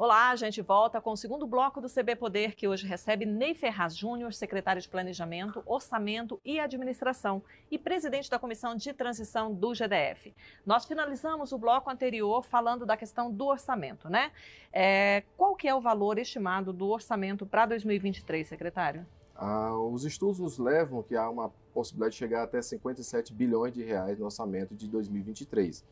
Olá, 0.00 0.30
a 0.30 0.36
gente 0.36 0.62
volta 0.62 1.00
com 1.00 1.10
o 1.10 1.16
segundo 1.16 1.44
bloco 1.44 1.80
do 1.80 1.88
CB 1.88 2.14
Poder, 2.14 2.54
que 2.54 2.68
hoje 2.68 2.86
recebe 2.86 3.26
Ney 3.26 3.52
Ferraz 3.52 3.96
Júnior, 3.96 4.32
secretário 4.32 4.80
de 4.80 4.88
Planejamento, 4.88 5.60
Orçamento 5.66 6.40
e 6.44 6.60
Administração 6.60 7.42
e 7.68 7.76
presidente 7.76 8.30
da 8.30 8.38
Comissão 8.38 8.76
de 8.76 8.92
Transição 8.92 9.52
do 9.52 9.74
GDF. 9.74 10.32
Nós 10.64 10.84
finalizamos 10.84 11.50
o 11.50 11.58
bloco 11.58 11.90
anterior 11.90 12.44
falando 12.44 12.86
da 12.86 12.96
questão 12.96 13.28
do 13.28 13.46
orçamento, 13.46 14.08
né? 14.08 14.30
É, 14.72 15.24
qual 15.36 15.56
que 15.56 15.66
é 15.66 15.74
o 15.74 15.80
valor 15.80 16.16
estimado 16.16 16.72
do 16.72 16.86
orçamento 16.90 17.44
para 17.44 17.66
2023, 17.66 18.46
secretário? 18.46 19.04
Ah, 19.34 19.76
os 19.76 20.04
estudos 20.04 20.38
nos 20.38 20.58
levam 20.58 21.02
que 21.02 21.16
há 21.16 21.28
uma 21.28 21.50
possibilidade 21.74 22.12
de 22.12 22.18
chegar 22.18 22.44
até 22.44 22.62
57 22.62 23.34
bilhões 23.34 23.74
de 23.74 23.82
reais 23.82 24.16
no 24.16 24.26
orçamento 24.26 24.76
de 24.76 24.86
2023. 24.86 25.84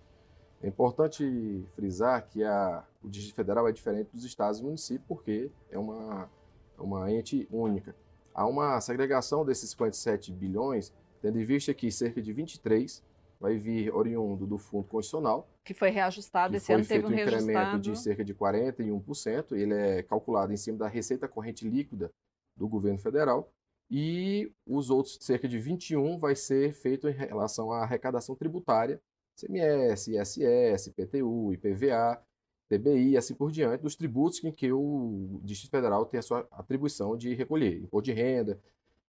É 0.62 0.68
importante 0.68 1.64
frisar 1.74 2.26
que 2.26 2.42
a, 2.42 2.84
o 3.02 3.08
Distrito 3.08 3.34
Federal 3.36 3.68
é 3.68 3.72
diferente 3.72 4.10
dos 4.12 4.24
estados 4.24 4.60
e 4.60 4.64
municípios 4.64 5.06
porque 5.06 5.50
é 5.70 5.78
uma, 5.78 6.30
é 6.78 6.82
uma 6.82 7.12
ente 7.12 7.46
única. 7.50 7.94
Há 8.34 8.46
uma 8.46 8.80
segregação 8.80 9.44
desses 9.44 9.70
57 9.70 10.32
bilhões, 10.32 10.92
tendo 11.20 11.40
em 11.40 11.44
vista 11.44 11.72
que 11.72 11.90
cerca 11.90 12.20
de 12.20 12.32
23 12.32 13.02
vai 13.40 13.56
vir 13.56 13.94
oriundo 13.94 14.46
do 14.46 14.58
Fundo 14.58 14.84
Constitucional. 14.84 15.48
Que 15.64 15.74
foi 15.74 15.90
reajustado, 15.90 16.52
que 16.52 16.56
esse 16.56 16.66
foi 16.66 16.74
ano 16.76 16.84
teve 16.84 17.06
feito 17.06 17.12
um 17.12 17.16
um 17.16 17.20
incremento 17.20 17.78
de 17.78 17.98
cerca 17.98 18.24
de 18.24 18.34
41%. 18.34 19.52
Ele 19.52 19.74
é 19.74 20.02
calculado 20.02 20.52
em 20.52 20.56
cima 20.56 20.78
da 20.78 20.88
receita 20.88 21.28
corrente 21.28 21.68
líquida 21.68 22.10
do 22.56 22.68
governo 22.68 22.98
federal. 22.98 23.50
E 23.90 24.50
os 24.66 24.90
outros, 24.90 25.18
cerca 25.20 25.46
de 25.46 25.58
21, 25.58 26.18
vai 26.18 26.34
ser 26.34 26.72
feito 26.72 27.08
em 27.08 27.12
relação 27.12 27.70
à 27.70 27.82
arrecadação 27.82 28.34
tributária 28.34 29.00
CMS, 29.36 30.08
ISS, 30.08 30.86
IPTU, 30.88 31.52
IPVA, 31.52 32.20
TBI 32.68 33.10
e 33.10 33.16
assim 33.16 33.34
por 33.34 33.52
diante, 33.52 33.82
dos 33.82 33.94
tributos 33.94 34.42
em 34.42 34.50
que 34.50 34.72
o 34.72 35.40
Distrito 35.44 35.70
Federal 35.70 36.04
tem 36.06 36.18
a 36.18 36.22
sua 36.22 36.46
atribuição 36.50 37.16
de 37.16 37.34
recolher, 37.34 37.78
imposto 37.80 38.06
de 38.06 38.12
renda. 38.12 38.60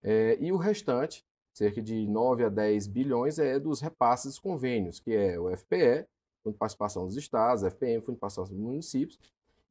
É, 0.04 0.38
e 0.40 0.52
o 0.52 0.58
restante, 0.58 1.26
cerca 1.54 1.82
de 1.82 2.08
9 2.08 2.44
a 2.44 2.50
10 2.50 2.88
bilhões, 2.88 3.40
é 3.40 3.60
dos 3.60 3.80
repasses 3.80 4.38
convênios, 4.38 5.00
que 5.00 5.14
é 5.14 5.40
o 5.40 5.56
FPE, 5.56 6.06
Fundo 6.44 6.54
de 6.54 6.60
Participação 6.60 7.06
dos 7.06 7.16
Estados, 7.16 7.64
FPM, 7.64 8.02
Fundo 8.02 8.16
de 8.16 8.20
Participação 8.20 8.44
dos 8.44 8.64
Municípios, 8.64 9.20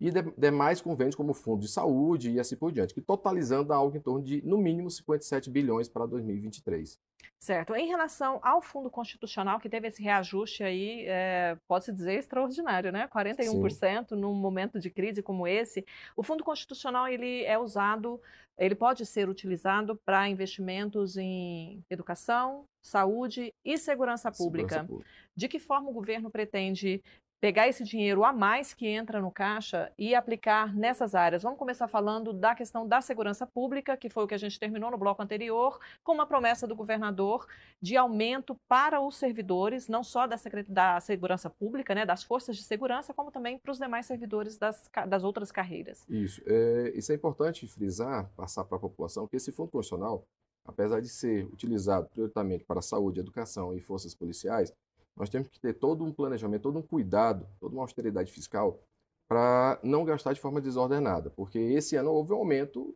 e 0.00 0.11
de, 0.11 0.23
demais 0.37 0.81
convênios 0.81 1.14
como 1.14 1.33
Fundo 1.33 1.61
de 1.61 1.69
Saúde 1.69 2.31
e 2.31 2.41
assim 2.41 2.56
por 2.56 2.73
diante, 2.73 2.95
que 2.95 3.00
totalizando 3.00 3.73
algo 3.73 3.97
em 3.97 4.01
torno 4.01 4.23
de, 4.23 4.42
no 4.45 4.59
mínimo, 4.59 4.91
57 4.91 5.51
bilhões 5.51 5.89
para 5.89 6.06
2023. 6.06 6.98
Certo. 7.39 7.75
Em 7.75 7.86
relação 7.86 8.41
ao 8.42 8.62
Fundo 8.62 8.91
Constitucional, 8.91 9.61
que 9.61 9.69
teve 9.69 9.89
esse 9.89 10.03
reajuste 10.03 10.64
aí, 10.64 11.05
é, 11.06 11.59
pode-se 11.69 11.92
dizer, 11.92 12.14
extraordinário, 12.14 12.91
né? 12.91 13.06
41% 13.06 14.09
Sim. 14.09 14.17
num 14.17 14.34
momento 14.34 14.81
de 14.81 14.89
crise 14.89 15.23
como 15.23 15.47
esse. 15.47 15.84
O 16.17 16.23
Fundo 16.23 16.42
Constitucional, 16.42 17.06
ele 17.06 17.45
é 17.45 17.58
usado, 17.58 18.19
ele 18.56 18.75
pode 18.75 19.05
ser 19.05 19.29
utilizado 19.29 19.95
para 20.06 20.27
investimentos 20.27 21.19
em 21.19 21.84
educação, 21.91 22.64
saúde 22.83 23.53
e 23.62 23.77
segurança 23.77 24.33
pública. 24.33 24.69
segurança 24.69 24.89
pública. 24.89 25.11
De 25.36 25.48
que 25.48 25.58
forma 25.58 25.91
o 25.91 25.92
governo 25.92 26.31
pretende 26.31 27.03
pegar 27.45 27.69
esse 27.69 27.84
dinheiro 27.84 28.25
a 28.25 28.33
mais 28.33 28.73
que 28.73 28.87
entra 28.87 29.20
no 29.20 29.31
caixa 29.31 29.92
e 29.98 30.14
aplicar 30.14 30.75
nessas 30.75 31.14
áreas. 31.14 31.42
Vamos 31.42 31.59
começar 31.59 31.86
falando 31.86 32.33
da 32.33 32.55
questão 32.55 32.89
da 32.89 33.03
segurança 33.03 33.47
pública, 33.47 33.98
que 33.98 34.09
foi 34.09 34.25
o 34.25 34.27
que 34.27 34.33
a 34.33 34.39
gente 34.39 34.59
terminou 34.59 34.91
no 34.91 34.97
bloco 34.97 35.23
anterior, 35.23 35.78
com 36.03 36.12
uma 36.14 36.27
promessa 36.27 36.67
do 36.67 36.75
governador 36.75 37.47
de 37.83 37.98
aumento 37.98 38.59
para 38.67 38.98
os 38.98 39.17
servidores, 39.17 39.89
não 39.89 40.03
só 40.03 40.27
da, 40.27 40.36
da 40.69 41.01
segurança 41.01 41.51
pública, 41.51 41.95
né, 41.95 42.06
das 42.06 42.23
forças 42.23 42.56
de 42.56 42.62
segurança, 42.62 43.12
como 43.12 43.31
também 43.31 43.58
para 43.58 43.73
os 43.73 43.77
demais 43.77 44.06
servidores 44.06 44.56
das, 44.56 44.91
das 45.06 45.23
outras 45.23 45.53
carreiras. 45.53 46.03
Isso. 46.08 46.41
É, 46.47 46.92
isso 46.95 47.13
é 47.13 47.14
importante 47.14 47.67
frisar, 47.67 48.27
passar 48.35 48.64
para 48.64 48.79
a 48.79 48.80
população, 48.80 49.29
que 49.29 49.36
esse 49.36 49.52
fundo 49.52 49.70
constitucional, 49.70 50.27
apesar 50.64 50.98
de 50.98 51.11
ser 51.11 51.45
utilizado 51.52 52.08
prioritariamente 52.08 52.64
para 52.64 52.80
saúde, 52.80 53.20
educação 53.20 53.74
e 53.74 53.83
forças 53.83 54.14
policiais, 54.14 54.73
nós 55.17 55.30
temos 55.30 55.48
que 55.48 55.61
ter 55.61 55.75
todo 55.75 56.05
um 56.05 56.13
planejamento, 56.13 56.63
todo 56.63 56.79
um 56.79 56.83
cuidado, 56.83 57.48
toda 57.61 57.75
uma 57.75 57.83
austeridade 57.83 58.30
fiscal 58.30 58.80
para 59.29 59.80
não 59.83 60.05
gastar 60.05 60.33
de 60.33 60.41
forma 60.41 60.61
desordenada, 60.61 61.30
porque 61.30 61.58
esse 61.58 61.97
ano 61.97 62.11
houve 62.11 62.33
um 62.33 62.36
aumento 62.36 62.95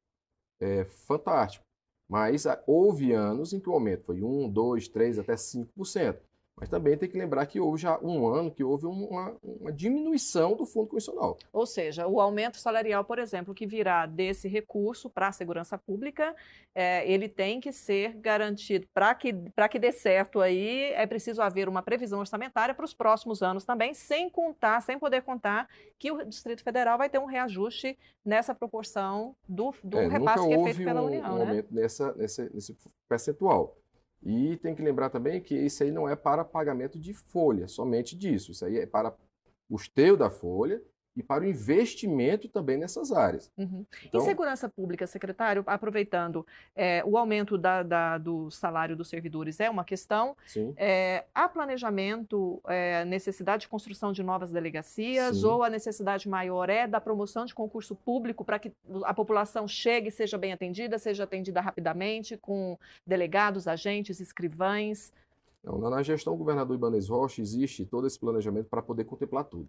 é, 0.60 0.84
fantástico, 0.84 1.64
mas 2.08 2.44
houve 2.66 3.12
anos 3.12 3.52
em 3.52 3.60
que 3.60 3.68
o 3.68 3.72
aumento 3.72 4.04
foi 4.06 4.22
1, 4.22 4.50
2, 4.50 4.88
3, 4.88 5.18
até 5.18 5.34
5%. 5.34 6.20
Mas 6.60 6.68
também 6.68 6.96
tem 6.96 7.08
que 7.08 7.16
lembrar 7.16 7.46
que 7.46 7.60
houve 7.60 7.80
já 7.80 7.98
um 8.00 8.26
ano 8.26 8.50
que 8.50 8.64
houve 8.64 8.86
uma, 8.86 9.36
uma 9.42 9.72
diminuição 9.72 10.56
do 10.56 10.66
Fundo 10.66 10.88
Constitucional. 10.88 11.38
Ou 11.52 11.66
seja, 11.66 12.06
o 12.06 12.20
aumento 12.20 12.56
salarial, 12.56 13.04
por 13.04 13.18
exemplo, 13.18 13.54
que 13.54 13.66
virá 13.66 14.06
desse 14.06 14.48
recurso 14.48 15.08
para 15.08 15.28
a 15.28 15.32
segurança 15.32 15.78
pública, 15.78 16.34
é, 16.74 17.10
ele 17.10 17.28
tem 17.28 17.60
que 17.60 17.72
ser 17.72 18.14
garantido. 18.16 18.86
Para 18.92 19.14
que, 19.14 19.32
que 19.70 19.78
dê 19.78 19.92
certo 19.92 20.40
aí, 20.40 20.92
é 20.92 21.06
preciso 21.06 21.40
haver 21.42 21.68
uma 21.68 21.82
previsão 21.82 22.18
orçamentária 22.18 22.74
para 22.74 22.84
os 22.84 22.94
próximos 22.94 23.42
anos 23.42 23.64
também, 23.64 23.94
sem 23.94 24.28
contar, 24.28 24.80
sem 24.80 24.98
poder 24.98 25.22
contar 25.22 25.68
que 25.98 26.10
o 26.10 26.24
Distrito 26.24 26.62
Federal 26.62 26.98
vai 26.98 27.08
ter 27.08 27.18
um 27.18 27.26
reajuste 27.26 27.98
nessa 28.24 28.54
proporção 28.54 29.34
do, 29.48 29.74
do 29.82 29.98
é, 29.98 30.08
repasse 30.08 30.46
que 30.46 30.54
é 30.54 30.64
feito 30.64 30.84
pela 30.84 31.02
um, 31.02 31.06
União. 31.06 31.34
Um 31.34 31.38
né? 31.38 31.44
aumento 31.44 31.74
nessa, 31.74 32.12
nesse, 32.14 32.50
nesse 32.52 32.76
percentual. 33.08 33.76
E 34.22 34.56
tem 34.58 34.74
que 34.74 34.82
lembrar 34.82 35.10
também 35.10 35.40
que 35.40 35.54
isso 35.54 35.82
aí 35.82 35.90
não 35.90 36.08
é 36.08 36.16
para 36.16 36.44
pagamento 36.44 36.98
de 36.98 37.14
folha, 37.14 37.68
somente 37.68 38.16
disso. 38.16 38.50
Isso 38.50 38.64
aí 38.64 38.78
é 38.78 38.86
para 38.86 39.14
custeio 39.68 40.16
da 40.16 40.30
folha 40.30 40.82
e 41.18 41.22
para 41.22 41.42
o 41.42 41.46
investimento 41.48 42.48
também 42.48 42.76
nessas 42.76 43.10
áreas. 43.10 43.50
Uhum. 43.58 43.84
Então, 44.06 44.20
em 44.20 44.24
segurança 44.24 44.68
pública, 44.68 45.04
secretário, 45.04 45.64
aproveitando, 45.66 46.46
é, 46.76 47.02
o 47.04 47.18
aumento 47.18 47.58
da, 47.58 47.82
da, 47.82 48.18
do 48.18 48.48
salário 48.52 48.96
dos 48.96 49.08
servidores 49.08 49.58
é 49.58 49.68
uma 49.68 49.84
questão. 49.84 50.36
Sim. 50.46 50.72
É, 50.76 51.24
há 51.34 51.48
planejamento, 51.48 52.62
é, 52.68 53.04
necessidade 53.04 53.62
de 53.62 53.68
construção 53.68 54.12
de 54.12 54.22
novas 54.22 54.52
delegacias, 54.52 55.38
Sim. 55.38 55.46
ou 55.46 55.64
a 55.64 55.68
necessidade 55.68 56.28
maior 56.28 56.70
é 56.70 56.86
da 56.86 57.00
promoção 57.00 57.44
de 57.44 57.52
concurso 57.52 57.96
público 57.96 58.44
para 58.44 58.60
que 58.60 58.72
a 59.02 59.12
população 59.12 59.66
chegue 59.66 60.10
e 60.10 60.12
seja 60.12 60.38
bem 60.38 60.52
atendida, 60.52 61.00
seja 61.00 61.24
atendida 61.24 61.60
rapidamente, 61.60 62.36
com 62.36 62.78
delegados, 63.04 63.66
agentes, 63.66 64.20
escrivães? 64.20 65.12
Não, 65.64 65.78
na 65.90 66.00
gestão 66.00 66.34
do 66.34 66.38
governador 66.38 66.76
Ibanez 66.76 67.08
Rocha 67.08 67.42
existe 67.42 67.84
todo 67.84 68.06
esse 68.06 68.18
planejamento 68.20 68.68
para 68.68 68.80
poder 68.80 69.02
contemplar 69.02 69.42
tudo 69.42 69.68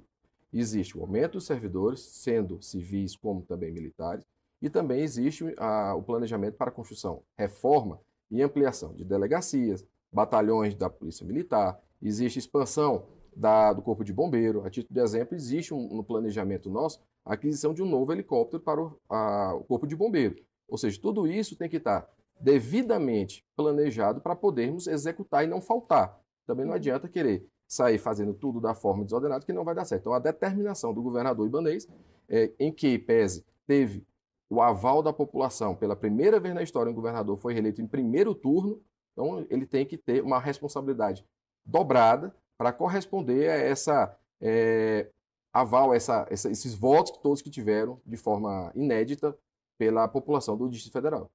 existe 0.54 0.98
o 0.98 1.02
aumento 1.02 1.34
dos 1.34 1.46
servidores, 1.46 2.02
sendo 2.02 2.62
civis 2.62 3.16
como 3.16 3.42
também 3.42 3.72
militares, 3.72 4.26
e 4.62 4.70
também 4.70 5.02
existe 5.02 5.54
a, 5.58 5.96
o 5.96 6.04
planejamento 6.04 6.56
para 6.56 6.72
construção, 6.72 7.24
reforma 7.38 8.00
e 8.30 8.42
ampliação 8.42 8.94
de 8.94 9.06
delegacias, 9.06 9.86
batalhões 10.12 10.76
da 10.76 10.90
Polícia 10.90 11.26
Militar, 11.26 11.80
existe 12.02 12.40
expansão 12.40 13.06
da, 13.36 13.74
do 13.74 13.82
Corpo 13.82 14.04
de 14.04 14.12
Bombeiro. 14.12 14.66
A 14.66 14.70
título 14.70 14.94
de 14.94 15.00
exemplo, 15.00 15.36
existe 15.36 15.74
um, 15.74 15.88
no 15.96 16.04
planejamento 16.04 16.70
nosso 16.70 17.02
a 17.26 17.34
aquisição 17.34 17.74
de 17.74 17.84
um 17.84 17.86
novo 17.86 18.12
helicóptero 18.12 18.62
para 18.62 18.82
o, 18.82 19.00
a, 19.10 19.54
o 19.56 19.64
Corpo 19.64 19.88
de 19.88 19.96
Bombeiro. 19.96 20.36
Ou 20.68 20.78
seja, 20.78 21.00
tudo 21.02 21.28
isso 21.28 21.56
tem 21.56 21.70
que 21.70 21.78
estar 21.78 22.10
devidamente 22.40 23.46
planejado 23.56 24.22
para 24.22 24.36
podermos 24.36 24.88
executar 24.88 25.44
e 25.44 25.48
não 25.48 25.62
faltar. 25.62 26.20
Também 26.46 26.66
não 26.66 26.74
adianta 26.74 27.08
querer 27.08 27.48
sair 27.70 28.00
fazendo 28.00 28.34
tudo 28.34 28.60
da 28.60 28.74
forma 28.74 29.04
desordenada 29.04 29.46
que 29.46 29.54
não 29.54 29.64
vai 29.64 29.76
dar 29.76 29.86
certo. 29.86 30.02
Então, 30.02 30.14
a 30.14 30.20
determinação 30.20 30.92
do 30.92 31.04
governador 31.04 31.46
ibanês, 31.46 31.88
é, 32.28 32.52
em 32.60 32.72
que 32.72 32.98
PESE 32.98 33.46
teve 33.68 34.04
o 34.50 34.60
aval 34.60 35.04
da 35.04 35.14
população 35.14 35.76
pela 35.76 35.96
primeira 35.96 36.40
vez 36.40 36.56
na 36.56 36.64
história, 36.64 36.92
um 36.92 36.96
governador 36.96 37.38
foi 37.38 37.54
reeleito 37.54 37.82
em 37.82 37.88
primeiro 37.88 38.34
turno, 38.34 38.82
então 39.14 39.46
ele 39.50 39.68
tem 39.68 39.86
que 39.86 39.96
ter 39.96 40.24
uma 40.24 40.40
responsabilidade 40.40 41.24
dobrada 41.64 42.36
para 42.58 42.74
corresponder 42.74 43.52
a 43.52 43.54
essa 43.54 44.18
é, 44.42 45.12
aval, 45.54 45.94
essa, 45.94 46.26
essa, 46.32 46.50
esses 46.50 46.74
votos 46.74 47.12
que 47.12 47.22
todos 47.22 47.42
que 47.42 47.52
tiveram 47.52 48.02
de 48.04 48.18
forma 48.18 48.72
inédita 48.74 49.38
pela 49.78 50.08
população 50.08 50.58
do 50.58 50.68
Distrito 50.68 50.94
Federal. 50.94 51.30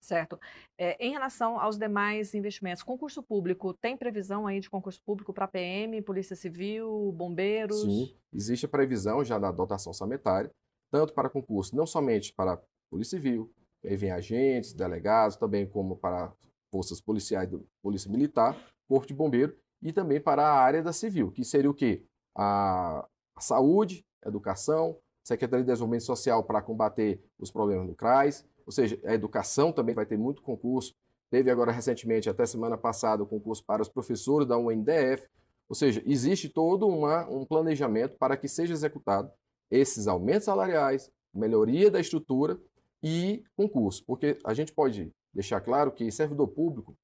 Certo. 0.00 0.40
É, 0.78 0.96
em 1.04 1.12
relação 1.12 1.60
aos 1.60 1.76
demais 1.76 2.34
investimentos, 2.34 2.82
concurso 2.82 3.22
público, 3.22 3.74
tem 3.74 3.96
previsão 3.96 4.46
aí 4.46 4.58
de 4.58 4.70
concurso 4.70 5.00
público 5.02 5.32
para 5.32 5.46
PM, 5.46 6.00
Polícia 6.02 6.34
Civil, 6.34 7.12
Bombeiros? 7.12 7.82
Sim, 7.82 8.16
existe 8.32 8.66
a 8.66 8.68
previsão 8.68 9.22
já 9.22 9.38
da 9.38 9.52
dotação 9.52 9.90
orçamentária, 9.90 10.50
tanto 10.90 11.12
para 11.12 11.28
concurso, 11.28 11.76
não 11.76 11.86
somente 11.86 12.32
para 12.32 12.60
Polícia 12.90 13.18
Civil, 13.18 13.52
aí 13.84 13.96
vem 13.96 14.10
agentes, 14.10 14.72
delegados, 14.72 15.36
também 15.36 15.66
como 15.68 15.96
para 15.96 16.32
forças 16.72 17.00
policiais, 17.00 17.50
Polícia 17.82 18.10
Militar, 18.10 18.56
Corpo 18.88 19.06
de 19.06 19.14
Bombeiro, 19.14 19.56
e 19.82 19.92
também 19.92 20.20
para 20.20 20.46
a 20.46 20.60
área 20.60 20.82
da 20.82 20.92
Civil, 20.92 21.30
que 21.30 21.44
seria 21.44 21.70
o 21.70 21.74
quê? 21.74 22.04
A, 22.36 23.06
saúde, 23.38 24.04
a 24.24 24.28
educação, 24.28 24.98
Secretaria 25.24 25.64
de 25.64 25.70
Desenvolvimento 25.70 26.04
Social 26.04 26.42
para 26.44 26.62
combater 26.62 27.22
os 27.38 27.50
problemas 27.50 27.86
no 27.86 27.94
CRAS, 27.94 28.46
ou 28.70 28.72
seja, 28.72 29.00
a 29.04 29.12
educação 29.12 29.72
também 29.72 29.96
vai 29.96 30.06
ter 30.06 30.16
muito 30.16 30.42
concurso. 30.42 30.94
Teve 31.28 31.50
agora 31.50 31.72
recentemente, 31.72 32.30
até 32.30 32.46
semana 32.46 32.78
passada, 32.78 33.20
o 33.20 33.26
concurso 33.26 33.64
para 33.64 33.82
os 33.82 33.88
professores 33.88 34.46
da 34.46 34.56
UNDF. 34.56 35.28
Ou 35.68 35.74
seja, 35.74 36.00
existe 36.06 36.48
todo 36.48 36.86
uma, 36.86 37.28
um 37.28 37.44
planejamento 37.44 38.16
para 38.16 38.36
que 38.36 38.46
seja 38.46 38.72
executado 38.72 39.28
esses 39.72 40.06
aumentos 40.06 40.44
salariais, 40.44 41.10
melhoria 41.34 41.90
da 41.90 41.98
estrutura 41.98 42.60
e 43.02 43.42
concurso, 43.56 44.04
porque 44.06 44.38
a 44.44 44.54
gente 44.54 44.72
pode 44.72 45.12
deixar 45.34 45.60
claro 45.60 45.90
que 45.90 46.08
servidor 46.12 46.46
público, 46.46 46.96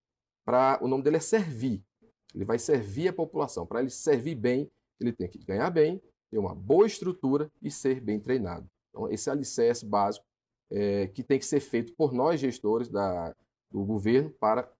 para 0.45 0.79
o 0.81 0.87
nome 0.87 1.03
dele 1.03 1.17
é 1.17 1.21
servir. 1.21 1.83
Ele 2.33 2.45
vai 2.45 2.61
servir 2.61 3.09
a 3.09 3.13
população. 3.13 3.67
Para 3.67 3.81
ele 3.81 3.91
servir 3.91 4.37
bem, 4.37 4.71
ele 5.01 5.13
tem 5.13 5.29
que 5.29 5.39
ganhar 5.45 5.71
bem, 5.71 6.01
ter 6.31 6.39
uma 6.39 6.55
boa 6.55 6.87
estrutura 6.87 7.51
e 7.61 7.73
ser 7.73 8.01
bem 8.01 8.21
treinado. 8.21 8.71
Então, 8.91 9.11
esse 9.11 9.29
é 9.29 9.33
alicerce 9.33 9.85
básico 9.85 10.25
é, 10.71 11.07
que 11.09 11.23
tem 11.23 11.39
que 11.39 11.47
ser 11.47 11.61
feito 11.61 11.93
por 11.95 12.13
nós, 12.13 12.41
gestores 12.41 12.89
da, 12.89 13.35
do 13.71 13.85
governo, 13.85 14.31
para 14.31 14.71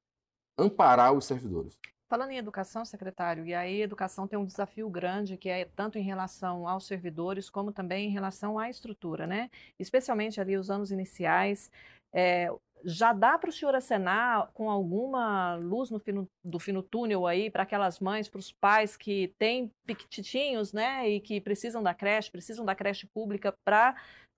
amparar 0.59 1.13
os 1.13 1.25
servidores. 1.25 1.79
Falando 2.09 2.31
em 2.31 2.39
educação, 2.39 2.85
secretário, 2.85 3.45
e 3.45 3.53
aí 3.53 3.81
a 3.81 3.85
educação 3.85 4.29
tem 4.29 4.39
um 4.39 4.45
desafio 4.45 4.89
grande 4.89 5.37
que 5.37 5.49
é 5.49 5.65
tanto 5.65 5.99
em 5.99 6.03
relação 6.03 6.69
aos 6.69 6.87
servidores 6.87 7.51
como 7.51 7.73
também 7.73 8.09
em 8.09 8.13
relação 8.13 8.59
à 8.59 8.71
estrutura, 8.71 9.27
né? 9.27 9.51
Especialmente 9.77 10.41
ali 10.41 10.57
os 10.57 10.71
anos 10.71 10.93
iniciais. 10.93 11.69
É, 12.15 12.49
já 12.85 13.13
dá 13.13 13.37
para 13.37 13.51
o 13.51 13.53
senhor 13.53 13.75
acenar 13.75 14.49
com 14.53 14.71
alguma 14.71 15.57
luz 15.57 15.91
no 15.91 15.99
fino, 15.99 16.29
do 16.45 16.61
fino 16.61 16.81
túnel 16.81 17.27
aí 17.27 17.51
para 17.51 17.65
aquelas 17.65 17.99
mães, 17.99 18.29
para 18.29 18.39
os 18.39 18.53
pais 18.53 18.97
que 18.97 19.35
têm 19.37 19.73
piquititinhos, 19.85 20.73
né, 20.73 21.09
e 21.09 21.21
que 21.21 21.41
precisam 21.41 21.83
da 21.83 21.93
creche, 21.93 22.31
precisam 22.31 22.65
da 22.65 22.77
creche 22.77 23.07
pública 23.09 23.53
para 23.65 23.97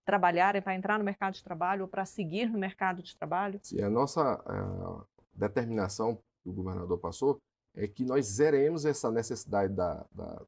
trabalharem, 0.08 0.62
para 0.62 0.74
entrar 0.74 0.98
no 0.98 1.04
mercado 1.04 1.34
de 1.34 1.44
trabalho 1.44 1.82
ou 1.82 1.88
para 1.88 2.06
seguir 2.06 2.50
no 2.50 2.58
mercado 2.58 3.02
de 3.02 3.14
trabalho? 3.14 3.60
Sim, 3.62 3.82
a 3.82 3.90
nossa 3.90 4.22
a 4.22 5.04
determinação 5.34 6.16
que 6.42 6.48
o 6.48 6.52
governador 6.52 6.96
passou 6.98 7.38
é 7.74 7.86
que 7.86 8.06
nós 8.06 8.24
zeremos 8.24 8.86
essa 8.86 9.10
necessidade 9.10 9.74
da, 9.74 10.06
da, 10.10 10.42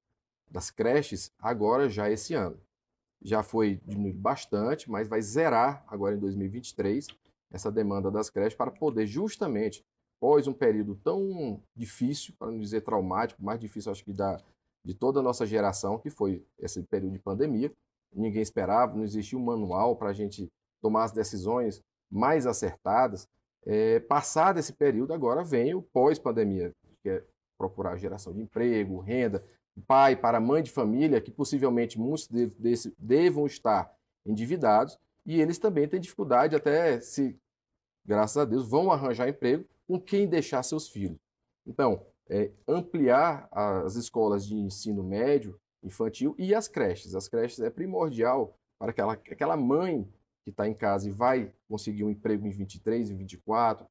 das 0.50 0.70
creches 0.70 1.30
agora, 1.38 1.90
já 1.90 2.08
esse 2.10 2.32
ano. 2.32 2.58
Já 3.20 3.42
foi 3.42 3.78
diminuído 3.84 4.18
bastante, 4.18 4.90
mas 4.90 5.06
vai 5.06 5.20
zerar 5.20 5.84
agora 5.88 6.14
em 6.14 6.18
2023 6.18 7.06
essa 7.52 7.70
demanda 7.70 8.10
das 8.10 8.30
creches 8.30 8.56
para 8.56 8.70
poder 8.70 9.06
justamente, 9.06 9.84
após 10.16 10.46
um 10.46 10.54
período 10.54 10.94
tão 10.94 11.62
difícil, 11.76 12.34
para 12.38 12.50
não 12.50 12.58
dizer 12.58 12.80
traumático, 12.80 13.44
mais 13.44 13.60
difícil 13.60 13.92
acho 13.92 14.04
que 14.04 14.12
da, 14.14 14.40
de 14.82 14.94
toda 14.94 15.20
a 15.20 15.22
nossa 15.22 15.44
geração, 15.44 15.98
que 15.98 16.08
foi 16.08 16.42
esse 16.58 16.82
período 16.84 17.12
de 17.12 17.18
pandemia, 17.18 17.70
ninguém 18.12 18.42
esperava, 18.42 18.96
não 18.96 19.04
existia 19.04 19.38
um 19.38 19.44
manual 19.44 19.96
para 19.96 20.10
a 20.10 20.12
gente 20.12 20.48
tomar 20.80 21.04
as 21.04 21.12
decisões 21.12 21.82
mais 22.10 22.46
acertadas. 22.46 23.28
É, 23.64 24.00
passado 24.00 24.58
esse 24.58 24.72
período, 24.72 25.12
agora 25.12 25.44
vem 25.44 25.74
o 25.74 25.82
pós-pandemia, 25.82 26.72
que 27.02 27.08
é 27.08 27.24
procurar 27.58 27.96
geração 27.96 28.32
de 28.32 28.40
emprego, 28.40 29.00
renda, 29.00 29.44
pai 29.86 30.16
para 30.16 30.40
mãe 30.40 30.62
de 30.62 30.70
família, 30.70 31.20
que 31.20 31.30
possivelmente 31.30 31.98
muitos 31.98 32.26
deles 32.28 32.90
devam 32.98 33.46
estar 33.46 33.92
endividados, 34.26 34.98
e 35.26 35.40
eles 35.40 35.58
também 35.58 35.86
têm 35.86 36.00
dificuldade, 36.00 36.56
até 36.56 37.00
se, 37.00 37.38
graças 38.04 38.36
a 38.36 38.44
Deus, 38.44 38.68
vão 38.68 38.90
arranjar 38.90 39.28
emprego 39.28 39.64
com 39.86 40.00
quem 40.00 40.26
deixar 40.26 40.62
seus 40.62 40.88
filhos. 40.88 41.18
Então, 41.66 42.04
é, 42.28 42.50
ampliar 42.66 43.48
as 43.50 43.96
escolas 43.96 44.46
de 44.46 44.54
ensino 44.54 45.02
médio, 45.02 45.58
infantil 45.82 46.34
e 46.38 46.54
as 46.54 46.68
creches. 46.68 47.14
As 47.14 47.28
creches 47.28 47.60
é 47.60 47.70
primordial 47.70 48.56
para 48.78 48.90
aquela, 48.90 49.12
aquela 49.12 49.56
mãe 49.56 50.08
que 50.44 50.50
está 50.50 50.66
em 50.66 50.74
casa 50.74 51.08
e 51.08 51.12
vai 51.12 51.52
conseguir 51.68 52.04
um 52.04 52.10
emprego 52.10 52.46
em 52.46 52.50
23, 52.50 53.10
em 53.10 53.16
24, 53.16 53.86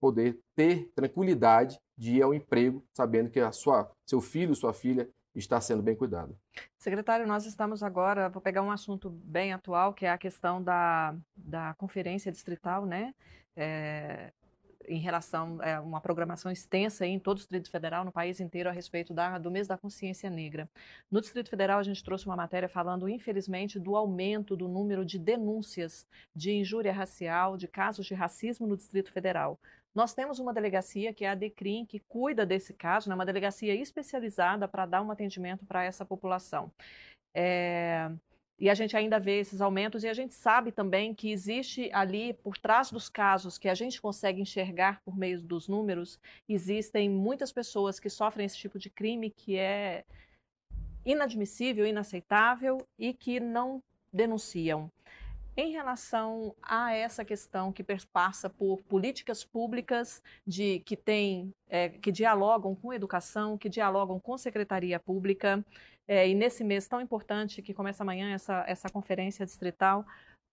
poder 0.00 0.40
ter 0.56 0.90
tranquilidade 0.94 1.78
de 1.96 2.16
ir 2.16 2.22
ao 2.22 2.32
emprego, 2.32 2.84
sabendo 2.94 3.30
que 3.30 3.38
a 3.38 3.52
sua, 3.52 3.90
seu 4.06 4.20
filho, 4.20 4.54
sua 4.54 4.72
filha 4.72 5.08
está 5.34 5.60
sendo 5.60 5.82
bem 5.82 5.94
cuidado. 5.94 6.36
Secretário, 6.78 7.26
nós 7.26 7.46
estamos 7.46 7.82
agora, 7.82 8.28
vou 8.28 8.40
pegar 8.40 8.62
um 8.62 8.70
assunto 8.70 9.10
bem 9.10 9.52
atual, 9.52 9.92
que 9.92 10.06
é 10.06 10.10
a 10.10 10.18
questão 10.18 10.62
da, 10.62 11.14
da 11.36 11.74
conferência 11.74 12.32
distrital, 12.32 12.86
né? 12.86 13.14
É, 13.54 14.32
em 14.88 14.98
relação 14.98 15.58
a 15.60 15.68
é, 15.68 15.80
uma 15.80 16.00
programação 16.00 16.50
extensa 16.50 17.06
em 17.06 17.18
todo 17.18 17.36
o 17.36 17.40
Distrito 17.40 17.70
Federal, 17.70 18.04
no 18.04 18.12
país 18.12 18.40
inteiro, 18.40 18.68
a 18.68 18.72
respeito 18.72 19.12
da, 19.12 19.38
do 19.38 19.50
mês 19.50 19.68
da 19.68 19.76
consciência 19.76 20.28
negra. 20.30 20.68
No 21.10 21.20
Distrito 21.20 21.50
Federal, 21.50 21.78
a 21.78 21.82
gente 21.82 22.02
trouxe 22.02 22.26
uma 22.26 22.36
matéria 22.36 22.68
falando, 22.68 23.08
infelizmente, 23.08 23.78
do 23.78 23.96
aumento 23.96 24.56
do 24.56 24.68
número 24.68 25.04
de 25.04 25.18
denúncias 25.18 26.06
de 26.34 26.52
injúria 26.52 26.92
racial, 26.92 27.56
de 27.56 27.68
casos 27.68 28.06
de 28.06 28.14
racismo 28.14 28.66
no 28.66 28.76
Distrito 28.76 29.12
Federal. 29.12 29.58
Nós 29.94 30.14
temos 30.14 30.38
uma 30.38 30.54
delegacia, 30.54 31.12
que 31.12 31.24
é 31.24 31.30
a 31.30 31.34
DECRIM, 31.34 31.84
que 31.84 31.98
cuida 31.98 32.46
desse 32.46 32.72
caso, 32.72 33.08
né, 33.08 33.14
uma 33.14 33.26
delegacia 33.26 33.74
especializada 33.74 34.68
para 34.68 34.86
dar 34.86 35.02
um 35.02 35.10
atendimento 35.10 35.66
para 35.66 35.84
essa 35.84 36.04
população. 36.04 36.70
É, 37.34 38.10
e 38.60 38.68
a 38.68 38.74
gente 38.74 38.94
ainda 38.94 39.18
vê 39.18 39.40
esses 39.40 39.62
aumentos, 39.62 40.04
e 40.04 40.08
a 40.08 40.12
gente 40.12 40.34
sabe 40.34 40.70
também 40.70 41.14
que 41.14 41.32
existe 41.32 41.90
ali, 41.94 42.34
por 42.34 42.58
trás 42.58 42.90
dos 42.90 43.08
casos 43.08 43.56
que 43.56 43.70
a 43.70 43.74
gente 43.74 44.02
consegue 44.02 44.42
enxergar 44.42 45.00
por 45.02 45.16
meio 45.16 45.40
dos 45.40 45.66
números, 45.66 46.20
existem 46.46 47.08
muitas 47.08 47.50
pessoas 47.50 47.98
que 47.98 48.10
sofrem 48.10 48.44
esse 48.44 48.58
tipo 48.58 48.78
de 48.78 48.90
crime 48.90 49.30
que 49.30 49.56
é 49.56 50.04
inadmissível, 51.06 51.86
inaceitável 51.86 52.86
e 52.98 53.14
que 53.14 53.40
não 53.40 53.82
denunciam. 54.12 54.92
Em 55.56 55.72
relação 55.72 56.54
a 56.62 56.92
essa 56.92 57.24
questão 57.24 57.72
que 57.72 57.84
passa 58.12 58.48
por 58.48 58.82
políticas 58.82 59.42
públicas 59.42 60.22
de 60.46 60.80
que 60.80 60.96
tem, 60.96 61.52
é, 61.68 61.88
que 61.88 62.12
dialogam 62.12 62.74
com 62.74 62.92
educação, 62.92 63.58
que 63.58 63.68
dialogam 63.68 64.20
com 64.20 64.38
secretaria 64.38 65.00
pública, 65.00 65.64
é, 66.10 66.28
e 66.28 66.34
nesse 66.34 66.64
mês 66.64 66.88
tão 66.88 67.00
importante 67.00 67.62
que 67.62 67.72
começa 67.72 68.02
amanhã 68.02 68.34
essa, 68.34 68.64
essa 68.66 68.88
conferência 68.90 69.46
distrital, 69.46 70.04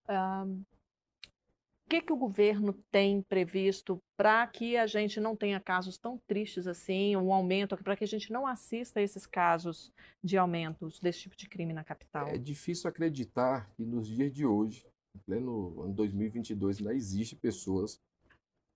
o 0.07 1.89
que, 1.89 1.99
que 1.99 2.13
o 2.13 2.15
governo 2.15 2.73
tem 2.91 3.23
previsto 3.23 3.97
para 4.15 4.45
que 4.45 4.77
a 4.77 4.85
gente 4.85 5.19
não 5.19 5.35
tenha 5.35 5.59
casos 5.59 5.97
tão 5.97 6.19
tristes 6.27 6.67
assim, 6.67 7.15
um 7.15 7.33
aumento, 7.33 7.75
para 7.75 7.95
que 7.95 8.03
a 8.03 8.07
gente 8.07 8.31
não 8.31 8.45
assista 8.45 8.99
a 8.99 9.03
esses 9.03 9.25
casos 9.25 9.91
de 10.23 10.37
aumentos 10.37 10.99
desse 10.99 11.21
tipo 11.21 11.35
de 11.35 11.49
crime 11.49 11.73
na 11.73 11.83
capital? 11.83 12.27
É 12.27 12.37
difícil 12.37 12.87
acreditar 12.87 13.67
que 13.71 13.83
nos 13.83 14.07
dias 14.07 14.31
de 14.31 14.45
hoje, 14.45 14.85
em 15.15 15.19
pleno 15.25 15.81
ano 15.81 15.93
2022, 15.95 16.81
ainda 16.81 16.93
existe 16.93 17.35
pessoas 17.35 17.99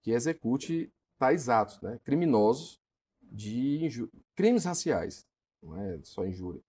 que 0.02 0.10
execute 0.10 0.92
tais 1.20 1.48
atos, 1.48 1.80
né, 1.80 2.00
criminosos 2.04 2.82
de 3.22 4.10
crimes 4.34 4.66
raciais, 4.66 5.28
não 5.62 5.80
é 5.80 6.00
só 6.02 6.26
injúria 6.26 6.60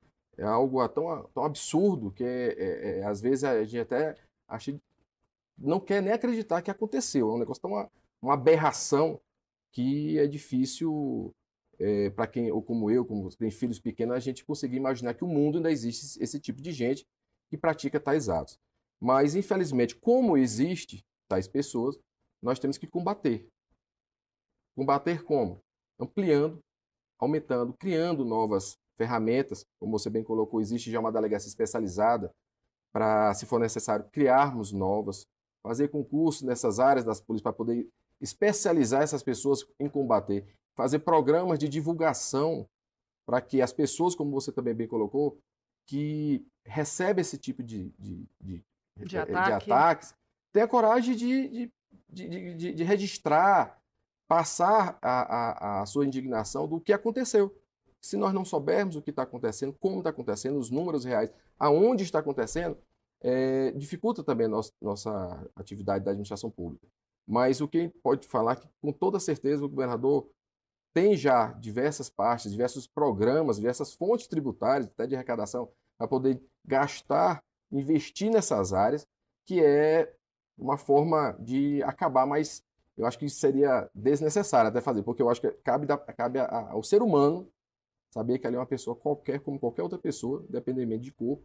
é 0.43 0.47
algo 0.47 0.87
tão, 0.89 1.25
tão 1.33 1.45
absurdo 1.45 2.11
que 2.11 2.25
é, 2.25 2.53
é, 2.59 2.99
é, 2.99 3.05
às 3.05 3.21
vezes 3.21 3.45
a 3.45 3.63
gente 3.65 3.79
até 3.79 4.17
acha, 4.49 4.77
não 5.57 5.79
quer 5.79 6.03
nem 6.03 6.13
acreditar 6.13 6.61
que 6.63 6.71
aconteceu. 6.71 7.31
É 7.31 7.35
um 7.35 7.39
negócio 7.39 7.63
tão 7.63 7.71
uma, 7.71 7.91
uma 8.21 8.35
aberração 8.35 9.21
que 9.71 10.19
é 10.19 10.27
difícil 10.27 11.33
é, 11.79 12.11
para 12.11 12.27
quem, 12.27 12.51
ou 12.51 12.61
como 12.61 12.91
eu, 12.91 13.05
como 13.05 13.29
tem 13.37 13.51
filhos 13.51 13.79
pequenos, 13.79 14.17
a 14.17 14.19
gente 14.19 14.45
conseguir 14.45 14.77
imaginar 14.77 15.15
que 15.15 15.25
o 15.25 15.29
mundo 15.29 15.59
ainda 15.59 15.71
existe 15.71 16.21
esse 16.21 16.41
tipo 16.41 16.61
de 16.61 16.73
gente 16.73 17.07
que 17.49 17.57
pratica 17.57 18.01
tais 18.01 18.29
atos. 18.29 18.59
Mas, 19.01 19.37
infelizmente, 19.37 19.95
como 19.97 20.37
existe 20.37 21.05
tais 21.29 21.47
pessoas, 21.47 21.99
nós 22.43 22.59
temos 22.59 22.79
que 22.79 22.87
combater. 22.87 23.47
Combater 24.75 25.23
como? 25.23 25.61
Ampliando, 26.01 26.59
aumentando, 27.19 27.73
criando 27.75 28.25
novas 28.25 28.77
ferramentas, 29.03 29.67
como 29.81 29.99
você 29.99 30.09
bem 30.09 30.23
colocou, 30.23 30.61
existe 30.61 30.93
já 30.93 31.01
uma 31.01 31.11
delegacia 31.11 31.49
especializada 31.49 32.33
para, 32.93 33.35
se 33.35 33.47
for 33.47 33.59
necessário, 33.59 34.07
criarmos 34.13 34.71
novas, 34.71 35.27
fazer 35.61 35.89
concurso 35.89 36.47
nessas 36.47 36.79
áreas 36.79 37.05
das 37.05 37.21
polícias 37.21 37.43
para 37.43 37.53
poder 37.53 37.89
especializar 38.21 39.03
essas 39.03 39.25
pessoas 39.25 39.67
em 39.81 39.89
combater, 39.89 40.47
fazer 40.77 41.01
programas 41.01 41.59
de 41.59 41.69
divulgação 41.69 42.69
para 43.27 43.41
que 43.41 43.61
as 43.61 43.73
pessoas, 43.73 44.15
como 44.15 44.31
você 44.31 44.53
também 44.53 44.75
bem 44.75 44.87
colocou, 44.87 45.37
que 45.89 46.47
recebem 46.65 47.23
esse 47.23 47.37
tipo 47.37 47.61
de, 47.61 47.91
de, 47.99 48.29
de, 48.41 48.65
de, 48.99 49.19
ataque. 49.19 49.67
de 49.67 49.73
ataques, 49.73 50.15
tenha 50.53 50.69
coragem 50.69 51.17
de, 51.17 51.73
de, 52.09 52.73
de 52.73 52.85
registrar, 52.85 53.81
passar 54.29 54.97
a, 55.03 55.23
a, 55.23 55.83
a 55.83 55.87
sua 55.87 56.07
indignação 56.07 56.69
do 56.69 56.81
que 56.81 56.93
aconteceu. 56.93 57.53
Se 58.03 58.17
nós 58.17 58.35
não 58.35 58.45
soubermos 58.45 58.97
o 58.97 59.03
que 59.03 59.11
está 59.11 59.23
acontecendo, 59.23 59.73
como 59.79 59.99
está 59.99 60.11
acontecendo, 60.11 60.59
os 60.59 60.71
números 60.71 61.05
reais, 61.05 61.33
aonde 61.59 62.03
está 62.03 62.19
acontecendo, 62.19 62.77
é, 63.21 63.71
dificulta 63.71 64.25
também 64.25 64.47
a 64.47 64.51
nossa, 64.51 64.73
nossa 64.81 65.51
atividade 65.55 66.05
da 66.05 66.11
administração 66.11 66.51
pública. 66.51 66.87
Mas 67.27 67.61
o 67.61 67.69
que 67.69 67.89
pode 68.03 68.27
falar 68.27 68.55
é 68.55 68.57
que, 68.57 68.69
com 68.81 68.93
toda 68.93 69.21
certeza, 69.21 69.65
o 69.65 69.69
governador 69.69 70.29
tem 70.93 71.17
já 71.17 71.53
diversas 71.53 72.11
partes, 72.11 72.51
diversos 72.51 72.89
programas, 72.89 73.57
diversas 73.57 73.95
fontes 73.95 74.27
tributárias, 74.27 74.89
até 74.89 75.07
de 75.07 75.15
arrecadação, 75.15 75.71
para 75.97 76.09
poder 76.09 76.43
gastar, 76.65 77.43
investir 77.71 78.31
nessas 78.31 78.73
áreas, 78.73 79.07
que 79.47 79.63
é 79.63 80.13
uma 80.59 80.77
forma 80.77 81.37
de 81.39 81.83
acabar, 81.85 82.27
mas 82.27 82.65
eu 82.97 83.07
acho 83.07 83.19
que 83.19 83.29
seria 83.31 83.89
desnecessário 83.95 84.69
até 84.69 84.81
fazer, 84.81 85.03
porque 85.03 85.23
eu 85.23 85.31
acho 85.31 85.41
que 85.41 85.51
cabe, 85.65 85.87
cabe 86.17 86.41
ao 86.41 86.83
ser 86.83 87.01
humano 87.01 87.49
Saber 88.13 88.39
que 88.39 88.47
ali 88.47 88.57
é 88.57 88.59
uma 88.59 88.67
pessoa 88.67 88.95
qualquer, 88.95 89.41
como 89.41 89.59
qualquer 89.59 89.83
outra 89.83 89.99
pessoa, 89.99 90.45
independentemente 90.47 91.05
de 91.05 91.13
cor, 91.13 91.39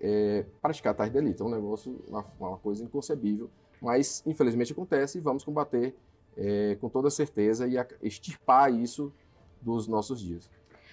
é, 0.00 0.46
praticar 0.62 0.94
tais 0.94 1.10
delitos. 1.10 1.40
É 1.40 1.44
um 1.44 1.50
negócio, 1.50 2.00
uma, 2.06 2.24
uma, 2.38 2.56
coisa 2.56 2.84
inconcebível, 2.84 3.50
mas 3.82 4.22
infelizmente 4.24 4.72
acontece 4.72 5.18
e 5.18 5.20
vamos 5.20 5.42
combater 5.42 5.92
é, 6.36 6.76
com 6.80 6.88
toda 6.88 7.10
certeza 7.10 7.66
e 7.66 7.74
extirpar 8.00 8.72
isso 8.72 9.12
dos 9.60 9.88
nossos 9.88 10.20
dias. 10.20 10.48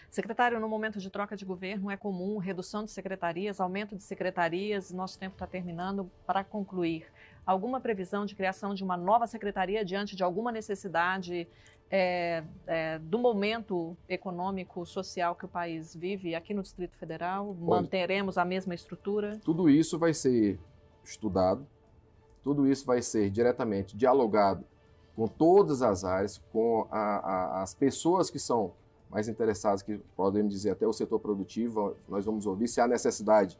Secretário, 0.09 0.59
no 0.59 0.67
momento 0.67 0.99
de 0.99 1.09
troca 1.11 1.37
de 1.37 1.45
governo 1.45 1.91
é 1.91 1.95
comum 1.95 2.37
redução 2.39 2.83
de 2.83 2.89
secretarias, 2.89 3.61
aumento 3.61 3.95
de 3.95 4.01
secretarias, 4.01 4.91
nosso 4.91 5.19
tempo 5.19 5.35
está 5.35 5.45
terminando. 5.45 6.09
Para 6.25 6.43
concluir, 6.43 7.05
alguma 7.45 7.79
previsão 7.79 8.25
de 8.25 8.35
criação 8.35 8.73
de 8.73 8.83
uma 8.83 8.97
nova 8.97 9.27
secretaria 9.27 9.85
diante 9.85 10.15
de 10.15 10.23
alguma 10.23 10.51
necessidade 10.51 11.47
é, 11.91 12.43
é, 12.65 12.99
do 12.99 13.19
momento 13.19 13.97
econômico, 14.07 14.85
social 14.85 15.35
que 15.35 15.43
o 15.43 15.47
país 15.47 15.93
vive 15.93 16.33
aqui 16.33 16.53
no 16.53 16.63
Distrito 16.63 16.95
Federal? 16.97 17.53
Manteremos 17.53 18.37
a 18.37 18.45
mesma 18.45 18.73
estrutura? 18.73 19.37
Tudo 19.43 19.69
isso 19.69 19.99
vai 19.99 20.13
ser 20.13 20.57
estudado, 21.03 21.67
tudo 22.41 22.65
isso 22.65 22.85
vai 22.85 23.01
ser 23.01 23.29
diretamente 23.29 23.97
dialogado 23.97 24.63
com 25.15 25.27
todas 25.27 25.81
as 25.81 26.05
áreas, 26.05 26.41
com 26.53 26.87
a, 26.89 26.99
a, 26.99 27.61
as 27.61 27.73
pessoas 27.73 28.29
que 28.29 28.39
são 28.39 28.73
mais 29.09 29.27
interessadas, 29.27 29.81
que 29.81 29.97
podemos 30.15 30.53
dizer 30.53 30.71
até 30.71 30.87
o 30.87 30.93
setor 30.93 31.19
produtivo, 31.19 31.97
nós 32.07 32.23
vamos 32.23 32.45
ouvir 32.45 32.69
se 32.69 32.79
há 32.79 32.87
necessidade 32.87 33.59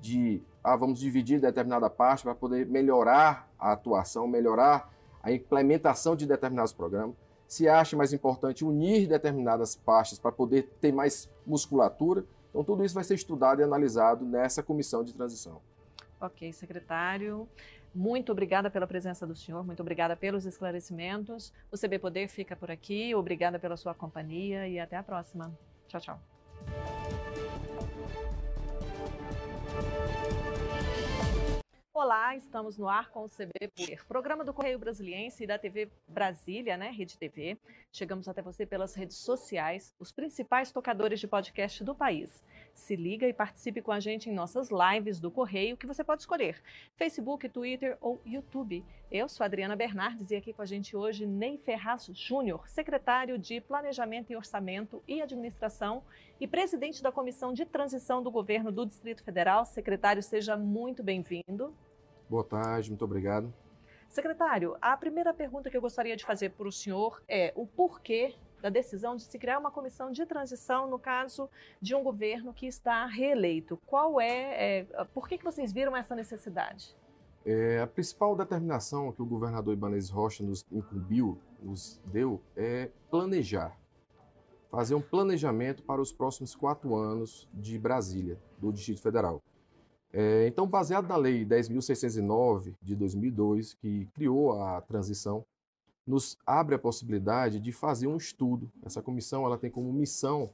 de, 0.00 0.40
ah, 0.62 0.76
vamos 0.76 1.00
dividir 1.00 1.40
determinada 1.40 1.90
parte 1.90 2.22
para 2.22 2.34
poder 2.34 2.66
melhorar 2.66 3.50
a 3.58 3.72
atuação, 3.72 4.28
melhorar 4.28 4.92
a 5.20 5.32
implementação 5.32 6.14
de 6.14 6.24
determinados 6.24 6.72
programas. 6.72 7.16
Se 7.52 7.68
acha 7.68 7.94
mais 7.94 8.14
importante 8.14 8.64
unir 8.64 9.06
determinadas 9.06 9.76
pastas 9.76 10.18
para 10.18 10.32
poder 10.32 10.70
ter 10.80 10.90
mais 10.90 11.30
musculatura. 11.46 12.24
Então, 12.48 12.64
tudo 12.64 12.82
isso 12.82 12.94
vai 12.94 13.04
ser 13.04 13.12
estudado 13.12 13.60
e 13.60 13.62
analisado 13.62 14.24
nessa 14.24 14.62
comissão 14.62 15.04
de 15.04 15.12
transição. 15.12 15.60
Ok, 16.18 16.50
secretário. 16.54 17.46
Muito 17.94 18.32
obrigada 18.32 18.70
pela 18.70 18.86
presença 18.86 19.26
do 19.26 19.36
senhor, 19.36 19.62
muito 19.66 19.80
obrigada 19.80 20.16
pelos 20.16 20.46
esclarecimentos. 20.46 21.52
O 21.70 21.76
CB 21.76 21.98
Poder 21.98 22.28
fica 22.28 22.56
por 22.56 22.70
aqui. 22.70 23.14
Obrigada 23.14 23.58
pela 23.58 23.76
sua 23.76 23.92
companhia 23.92 24.66
e 24.66 24.80
até 24.80 24.96
a 24.96 25.02
próxima. 25.02 25.52
Tchau, 25.88 26.00
tchau. 26.00 26.31
Olá, 31.94 32.34
estamos 32.34 32.78
no 32.78 32.88
ar 32.88 33.10
com 33.10 33.24
o 33.24 33.28
CB 33.28 33.68
Poder, 33.76 34.06
programa 34.06 34.42
do 34.42 34.54
Correio 34.54 34.78
Brasiliense 34.78 35.44
e 35.44 35.46
da 35.46 35.58
TV 35.58 35.90
Brasília, 36.08 36.74
né, 36.74 36.90
Rede 36.90 37.18
TV. 37.18 37.58
Chegamos 37.92 38.26
até 38.26 38.40
você 38.40 38.64
pelas 38.64 38.94
redes 38.94 39.18
sociais, 39.18 39.94
os 40.00 40.10
principais 40.10 40.72
tocadores 40.72 41.20
de 41.20 41.28
podcast 41.28 41.84
do 41.84 41.94
país. 41.94 42.42
Se 42.72 42.96
liga 42.96 43.28
e 43.28 43.34
participe 43.34 43.82
com 43.82 43.92
a 43.92 44.00
gente 44.00 44.30
em 44.30 44.32
nossas 44.32 44.70
lives 44.70 45.20
do 45.20 45.30
Correio, 45.30 45.76
que 45.76 45.86
você 45.86 46.02
pode 46.02 46.22
escolher: 46.22 46.62
Facebook, 46.96 47.46
Twitter 47.50 47.98
ou 48.00 48.18
YouTube. 48.24 48.82
Eu 49.10 49.28
sou 49.28 49.44
Adriana 49.44 49.76
Bernardes 49.76 50.30
e 50.30 50.36
aqui 50.36 50.54
com 50.54 50.62
a 50.62 50.66
gente 50.66 50.96
hoje 50.96 51.26
Ney 51.26 51.58
Ferraz 51.58 52.06
Júnior, 52.14 52.66
secretário 52.70 53.36
de 53.36 53.60
Planejamento 53.60 54.32
e 54.32 54.36
Orçamento 54.36 55.02
e 55.06 55.20
Administração 55.20 56.02
e 56.40 56.48
presidente 56.48 57.02
da 57.02 57.12
Comissão 57.12 57.52
de 57.52 57.66
Transição 57.66 58.22
do 58.22 58.30
Governo 58.30 58.72
do 58.72 58.86
Distrito 58.86 59.22
Federal. 59.22 59.66
Secretário, 59.66 60.22
seja 60.22 60.56
muito 60.56 61.02
bem-vindo. 61.02 61.74
Boa 62.32 62.44
tarde, 62.44 62.88
muito 62.88 63.04
obrigado. 63.04 63.52
Secretário, 64.08 64.74
a 64.80 64.96
primeira 64.96 65.34
pergunta 65.34 65.68
que 65.68 65.76
eu 65.76 65.82
gostaria 65.82 66.16
de 66.16 66.24
fazer 66.24 66.48
para 66.48 66.66
o 66.66 66.72
senhor 66.72 67.22
é 67.28 67.52
o 67.54 67.66
porquê 67.66 68.34
da 68.62 68.70
decisão 68.70 69.16
de 69.16 69.24
se 69.24 69.38
criar 69.38 69.58
uma 69.58 69.70
comissão 69.70 70.10
de 70.10 70.24
transição 70.24 70.88
no 70.88 70.98
caso 70.98 71.46
de 71.78 71.94
um 71.94 72.02
governo 72.02 72.54
que 72.54 72.66
está 72.66 73.04
reeleito. 73.04 73.78
Qual 73.84 74.18
é, 74.18 74.78
é 74.80 75.04
por 75.12 75.28
que, 75.28 75.36
que 75.36 75.44
vocês 75.44 75.74
viram 75.74 75.94
essa 75.94 76.14
necessidade? 76.14 76.96
É, 77.44 77.82
a 77.82 77.86
principal 77.86 78.34
determinação 78.34 79.12
que 79.12 79.20
o 79.20 79.26
governador 79.26 79.74
Ibanez 79.74 80.08
Rocha 80.08 80.42
nos 80.42 80.64
incumbiu, 80.72 81.38
nos 81.60 82.00
deu, 82.06 82.40
é 82.56 82.88
planejar. 83.10 83.76
Fazer 84.70 84.94
um 84.94 85.02
planejamento 85.02 85.82
para 85.82 86.00
os 86.00 86.10
próximos 86.10 86.56
quatro 86.56 86.96
anos 86.96 87.46
de 87.52 87.78
Brasília, 87.78 88.40
do 88.56 88.72
Distrito 88.72 89.02
Federal. 89.02 89.42
É, 90.12 90.46
então, 90.46 90.66
baseado 90.66 91.08
na 91.08 91.16
Lei 91.16 91.44
10.609 91.44 92.74
de 92.82 92.94
2002, 92.94 93.74
que 93.74 94.06
criou 94.14 94.60
a 94.60 94.80
transição, 94.82 95.44
nos 96.06 96.36
abre 96.46 96.74
a 96.74 96.78
possibilidade 96.78 97.58
de 97.58 97.72
fazer 97.72 98.06
um 98.06 98.16
estudo. 98.16 98.70
Essa 98.84 99.00
comissão 99.00 99.46
ela 99.46 99.56
tem 99.56 99.70
como 99.70 99.92
missão 99.92 100.50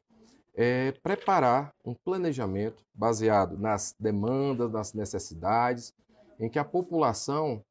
é, 0.55 0.93
preparar 1.03 1.73
um 1.85 1.95
planejamento 1.95 2.85
baseado 2.95 3.59
nas 3.59 3.95
demandas, 3.99 4.71
nas 4.71 4.93
necessidades, 4.93 5.93
em 6.39 6.49
que 6.49 6.59
a 6.59 6.65
população 6.65 7.65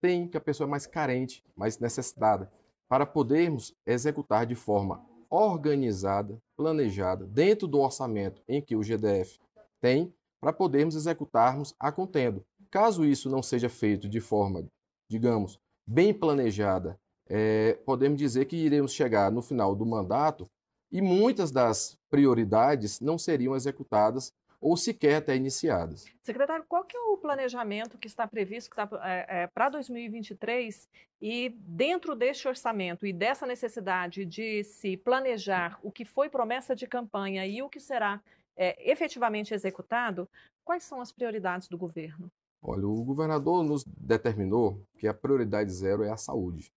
tem, 0.00 0.28
que 0.28 0.36
a 0.36 0.40
pessoa 0.40 0.66
é 0.66 0.70
mais 0.70 0.86
carente, 0.86 1.42
mais 1.56 1.78
necessitada, 1.78 2.50
para 2.88 3.04
podermos 3.04 3.74
executar 3.86 4.46
de 4.46 4.54
forma 4.54 5.04
organizada, 5.28 6.40
planejada, 6.56 7.26
dentro 7.26 7.68
do 7.68 7.78
orçamento 7.78 8.42
em 8.48 8.60
que 8.60 8.74
o 8.74 8.82
GDF 8.82 9.38
tem, 9.80 10.12
para 10.40 10.52
podermos 10.52 10.94
executarmos 10.94 11.74
a 11.78 11.92
contendo. 11.92 12.44
Caso 12.70 13.04
isso 13.04 13.28
não 13.28 13.42
seja 13.42 13.68
feito 13.68 14.08
de 14.08 14.20
forma, 14.20 14.64
digamos, 15.08 15.58
bem 15.86 16.14
planejada, 16.14 16.98
é, 17.28 17.78
podemos 17.84 18.18
dizer 18.18 18.46
que 18.46 18.56
iremos 18.56 18.92
chegar 18.92 19.30
no 19.30 19.42
final 19.42 19.74
do 19.74 19.86
mandato 19.86 20.48
e 20.90 21.00
muitas 21.00 21.50
das 21.52 21.96
prioridades 22.10 23.00
não 23.00 23.16
seriam 23.16 23.54
executadas 23.54 24.32
ou 24.60 24.76
sequer 24.76 25.16
até 25.16 25.34
iniciadas. 25.34 26.06
Secretário, 26.22 26.64
qual 26.68 26.84
que 26.84 26.96
é 26.96 27.00
o 27.00 27.16
planejamento 27.16 27.96
que 27.96 28.06
está 28.06 28.26
previsto 28.26 28.74
é, 29.02 29.42
é, 29.42 29.46
para 29.46 29.70
2023 29.70 30.88
e 31.22 31.54
dentro 31.60 32.14
deste 32.14 32.46
orçamento 32.46 33.06
e 33.06 33.12
dessa 33.12 33.46
necessidade 33.46 34.24
de 34.24 34.62
se 34.64 34.96
planejar 34.96 35.78
o 35.82 35.90
que 35.90 36.04
foi 36.04 36.28
promessa 36.28 36.74
de 36.74 36.86
campanha 36.86 37.46
e 37.46 37.62
o 37.62 37.68
que 37.68 37.80
será 37.80 38.20
é, 38.56 38.90
efetivamente 38.90 39.54
executado, 39.54 40.28
quais 40.64 40.84
são 40.84 41.00
as 41.00 41.12
prioridades 41.12 41.68
do 41.68 41.78
governo? 41.78 42.30
Olha, 42.62 42.86
o 42.86 43.02
governador 43.02 43.64
nos 43.64 43.84
determinou 43.84 44.82
que 44.98 45.08
a 45.08 45.14
prioridade 45.14 45.72
zero 45.72 46.02
é 46.02 46.10
a 46.10 46.16
saúde. 46.16 46.70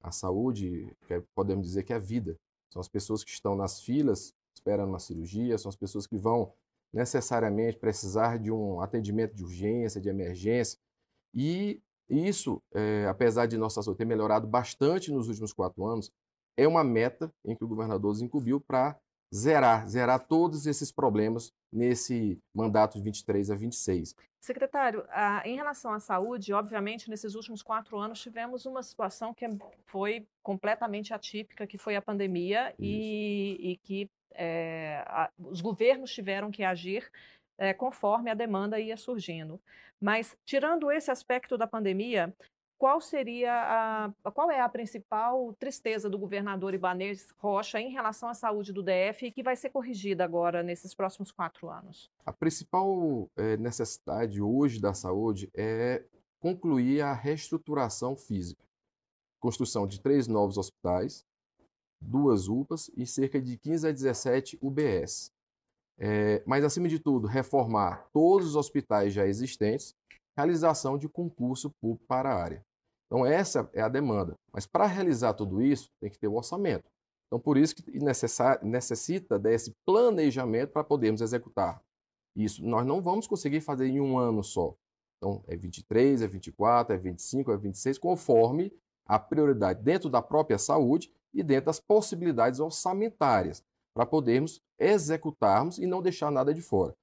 A 0.00 0.12
saúde, 0.12 0.96
é, 1.10 1.20
podemos 1.34 1.66
dizer 1.66 1.82
que 1.82 1.92
é 1.92 1.96
a 1.96 2.00
vida. 2.00 2.36
São 2.72 2.80
as 2.80 2.88
pessoas 2.88 3.24
que 3.24 3.30
estão 3.30 3.56
nas 3.56 3.80
filas 3.80 4.32
esperando 4.54 4.90
uma 4.90 4.98
cirurgia, 4.98 5.56
são 5.58 5.68
as 5.68 5.76
pessoas 5.76 6.06
que 6.06 6.16
vão 6.16 6.52
necessariamente 6.92 7.78
precisar 7.78 8.38
de 8.38 8.50
um 8.50 8.80
atendimento 8.80 9.34
de 9.34 9.44
urgência, 9.44 10.00
de 10.00 10.08
emergência. 10.08 10.78
E 11.34 11.80
isso, 12.08 12.62
é, 12.72 13.06
apesar 13.06 13.46
de 13.46 13.56
nossa 13.56 13.82
saúde 13.82 13.98
ter 13.98 14.04
melhorado 14.04 14.46
bastante 14.46 15.10
nos 15.10 15.28
últimos 15.28 15.52
quatro 15.52 15.84
anos, 15.84 16.10
é 16.56 16.66
uma 16.66 16.82
meta 16.82 17.32
em 17.44 17.54
que 17.54 17.64
o 17.64 17.68
governador 17.68 18.10
nos 18.10 18.22
incumbiu 18.22 18.60
para 18.60 18.98
zerar, 19.34 19.86
zerar 19.86 20.26
todos 20.26 20.66
esses 20.66 20.90
problemas 20.90 21.52
nesse 21.72 22.38
mandato 22.54 22.98
de 22.98 23.04
23 23.04 23.50
a 23.50 23.54
26. 23.54 24.14
Secretário, 24.40 25.04
em 25.44 25.56
relação 25.56 25.92
à 25.92 25.98
saúde, 25.98 26.52
obviamente, 26.52 27.10
nesses 27.10 27.34
últimos 27.34 27.62
quatro 27.62 27.98
anos 27.98 28.20
tivemos 28.20 28.64
uma 28.66 28.82
situação 28.82 29.34
que 29.34 29.46
foi 29.84 30.26
completamente 30.42 31.12
atípica, 31.12 31.66
que 31.66 31.76
foi 31.76 31.96
a 31.96 32.02
pandemia 32.02 32.72
e, 32.78 33.56
e, 33.60 33.76
que 33.78 34.08
é, 34.32 35.02
a, 35.06 35.30
os 35.38 35.60
governos 35.60 36.12
tiveram 36.12 36.50
que 36.50 36.62
agir 36.62 37.10
é, 37.58 37.74
conforme 37.74 38.30
a 38.30 38.34
demanda 38.34 38.78
ia 38.78 38.96
surgindo. 38.96 39.60
Mas, 40.00 40.36
tirando 40.44 40.92
esse 40.92 41.10
aspecto 41.10 41.58
da 41.58 41.66
pandemia, 41.66 42.32
qual 42.78 43.00
seria 43.00 43.52
a, 44.24 44.30
qual 44.30 44.50
é 44.50 44.60
a 44.60 44.68
principal 44.68 45.52
tristeza 45.58 46.08
do 46.08 46.16
governador 46.16 46.72
Ibanez 46.72 47.28
Rocha 47.36 47.80
em 47.80 47.90
relação 47.90 48.28
à 48.28 48.34
saúde 48.34 48.72
do 48.72 48.82
DF 48.82 49.26
e 49.26 49.32
que 49.32 49.42
vai 49.42 49.56
ser 49.56 49.70
corrigida 49.70 50.24
agora 50.24 50.62
nesses 50.62 50.94
próximos 50.94 51.32
quatro 51.32 51.68
anos? 51.68 52.08
A 52.24 52.32
principal 52.32 53.28
é, 53.36 53.56
necessidade 53.56 54.40
hoje 54.40 54.80
da 54.80 54.94
saúde 54.94 55.50
é 55.54 56.04
concluir 56.40 57.02
a 57.02 57.12
reestruturação 57.12 58.16
física. 58.16 58.62
Construção 59.40 59.86
de 59.86 60.00
três 60.00 60.28
novos 60.28 60.56
hospitais, 60.56 61.26
duas 62.00 62.48
UPAs 62.48 62.90
e 62.96 63.04
cerca 63.04 63.40
de 63.40 63.56
15 63.58 63.88
a 63.88 63.92
17 63.92 64.58
UBS. 64.62 65.32
É, 66.00 66.44
mas, 66.46 66.64
acima 66.64 66.88
de 66.88 67.00
tudo, 67.00 67.26
reformar 67.26 68.08
todos 68.12 68.48
os 68.48 68.56
hospitais 68.56 69.12
já 69.12 69.26
existentes, 69.26 69.96
realização 70.36 70.96
de 70.96 71.08
concurso 71.08 71.70
público 71.80 72.04
para 72.06 72.30
a 72.30 72.40
área. 72.40 72.67
Então, 73.08 73.24
essa 73.24 73.68
é 73.72 73.80
a 73.80 73.88
demanda. 73.88 74.34
Mas 74.52 74.66
para 74.66 74.86
realizar 74.86 75.32
tudo 75.32 75.62
isso, 75.62 75.90
tem 75.98 76.10
que 76.10 76.18
ter 76.18 76.28
o 76.28 76.32
um 76.32 76.36
orçamento. 76.36 76.84
Então, 77.26 77.40
por 77.40 77.56
isso 77.56 77.74
que 77.74 77.98
necessita 78.62 79.38
desse 79.38 79.74
planejamento 79.84 80.72
para 80.72 80.84
podermos 80.84 81.20
executar 81.20 81.82
isso. 82.36 82.64
Nós 82.64 82.86
não 82.86 83.02
vamos 83.02 83.26
conseguir 83.26 83.60
fazer 83.60 83.88
em 83.88 84.00
um 84.00 84.18
ano 84.18 84.44
só. 84.44 84.74
Então, 85.16 85.42
é 85.46 85.56
23, 85.56 86.22
é 86.22 86.26
24, 86.26 86.94
é 86.94 86.98
25, 86.98 87.52
é 87.52 87.56
26, 87.56 87.98
conforme 87.98 88.72
a 89.04 89.18
prioridade 89.18 89.82
dentro 89.82 90.08
da 90.08 90.22
própria 90.22 90.58
saúde 90.58 91.10
e 91.34 91.42
dentro 91.42 91.66
das 91.66 91.80
possibilidades 91.80 92.60
orçamentárias, 92.60 93.64
para 93.94 94.06
podermos 94.06 94.60
executarmos 94.78 95.78
e 95.78 95.86
não 95.86 96.00
deixar 96.00 96.30
nada 96.30 96.54
de 96.54 96.62
fora. 96.62 96.94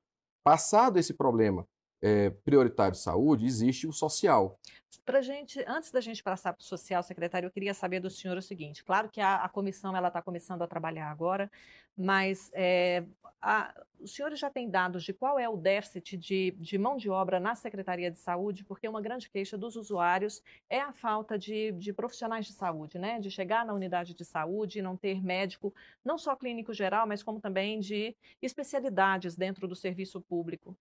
Passado 0.44 0.98
esse 0.98 1.14
problema 1.14 1.68
é, 2.02 2.30
prioritário 2.30 2.94
de 2.94 3.00
saúde, 3.00 3.46
existe 3.46 3.88
o 3.88 3.94
social. 3.94 4.60
Pra 5.06 5.22
gente, 5.22 5.64
antes 5.68 5.92
da 5.92 6.02
gente 6.02 6.24
passar 6.24 6.54
para 6.54 6.62
o 6.62 6.66
social, 6.66 7.04
secretário, 7.04 7.48
eu 7.48 7.52
queria 7.52 7.74
saber 7.74 8.00
do 8.00 8.10
senhor 8.10 8.38
o 8.38 8.42
seguinte: 8.42 8.84
claro 8.84 9.10
que 9.10 9.22
a, 9.22 9.36
a 9.36 9.50
comissão 9.50 9.96
ela 9.96 10.08
está 10.08 10.22
começando 10.22 10.62
a 10.62 10.68
trabalhar 10.68 11.12
agora, 11.12 11.52
mas 11.96 12.50
é, 12.54 13.04
a, 13.42 13.74
os 14.00 14.14
senhores 14.14 14.40
já 14.40 14.50
têm 14.50 14.70
dados 14.70 15.04
de 15.04 15.14
qual 15.14 15.38
é 15.38 15.48
o 15.48 15.56
déficit 15.56 16.18
de, 16.18 16.52
de, 16.58 16.78
mão 16.78 16.98
de 16.98 17.10
obra 17.10 17.40
na 17.40 17.56
Secretaria 17.56 18.10
de 18.10 18.18
Saúde, 18.18 18.64
porque 18.64 18.88
uma 18.88 19.02
grande 19.02 19.30
queixa 19.30 19.58
dos 19.58 19.76
usuários 19.76 20.42
é 20.70 20.80
a 20.80 20.92
falta 20.92 21.38
de, 21.38 21.72
de 21.74 21.94
profissionais 21.94 22.46
de 22.46 22.54
saúde, 22.54 22.98
né? 22.98 23.20
De 23.20 23.30
chegar 23.30 23.66
na 23.66 23.74
unidade 23.74 24.14
de 24.14 24.26
saúde 24.26 24.80
e 24.80 24.82
não 24.82 24.98
ter 24.98 25.24
médico, 25.24 25.74
não 26.04 26.18
só 26.18 26.36
clínico 26.36 26.74
geral, 26.74 27.06
mas 27.08 27.22
como 27.22 27.40
também 27.40 27.80
de 27.80 28.16
especialidades 28.42 29.36
dentro 29.36 29.68
do 29.68 29.76
serviço 29.76 30.20
público. 30.22 30.76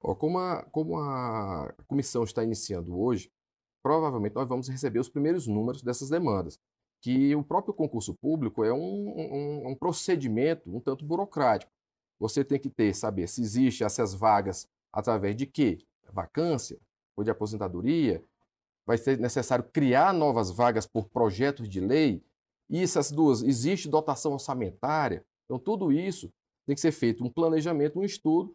Como 0.00 0.38
a, 0.38 0.62
como 0.70 0.98
a 0.98 1.74
comissão 1.86 2.22
está 2.24 2.44
iniciando 2.44 2.98
hoje, 2.98 3.30
provavelmente 3.82 4.34
nós 4.34 4.48
vamos 4.48 4.68
receber 4.68 5.00
os 5.00 5.08
primeiros 5.08 5.46
números 5.46 5.82
dessas 5.82 6.08
demandas, 6.08 6.58
que 7.00 7.34
o 7.34 7.42
próprio 7.42 7.74
concurso 7.74 8.14
público 8.14 8.64
é 8.64 8.72
um, 8.72 8.78
um, 8.78 9.68
um 9.68 9.74
procedimento 9.74 10.74
um 10.74 10.80
tanto 10.80 11.04
burocrático. 11.04 11.72
Você 12.18 12.44
tem 12.44 12.58
que 12.58 12.68
ter, 12.68 12.94
saber 12.94 13.28
se 13.28 13.40
existe 13.40 13.84
essas 13.84 14.12
vagas 14.12 14.68
através 14.92 15.36
de 15.36 15.46
quê? 15.46 15.78
Vacância 16.12 16.78
ou 17.16 17.22
de 17.22 17.30
aposentadoria? 17.30 18.22
Vai 18.84 18.98
ser 18.98 19.18
necessário 19.18 19.64
criar 19.64 20.12
novas 20.12 20.50
vagas 20.50 20.86
por 20.86 21.08
projetos 21.08 21.68
de 21.68 21.80
lei? 21.80 22.22
E 22.68 22.82
essas 22.82 23.10
duas, 23.10 23.42
existe 23.42 23.88
dotação 23.88 24.32
orçamentária? 24.32 25.24
Então, 25.44 25.58
tudo 25.58 25.92
isso 25.92 26.30
tem 26.66 26.74
que 26.74 26.80
ser 26.80 26.92
feito 26.92 27.24
um 27.24 27.30
planejamento, 27.30 27.98
um 27.98 28.04
estudo. 28.04 28.54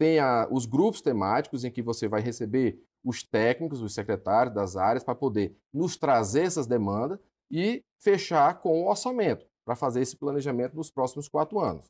Tem 0.00 0.18
a, 0.18 0.48
os 0.50 0.64
grupos 0.64 1.02
temáticos 1.02 1.62
em 1.62 1.70
que 1.70 1.82
você 1.82 2.08
vai 2.08 2.22
receber 2.22 2.82
os 3.04 3.22
técnicos, 3.22 3.82
os 3.82 3.92
secretários 3.92 4.54
das 4.54 4.74
áreas, 4.74 5.04
para 5.04 5.14
poder 5.14 5.54
nos 5.70 5.94
trazer 5.94 6.44
essas 6.44 6.66
demandas 6.66 7.18
e 7.50 7.84
fechar 8.02 8.62
com 8.62 8.80
o 8.80 8.88
orçamento, 8.88 9.46
para 9.62 9.76
fazer 9.76 10.00
esse 10.00 10.16
planejamento 10.16 10.74
nos 10.74 10.90
próximos 10.90 11.28
quatro 11.28 11.60
anos. 11.60 11.84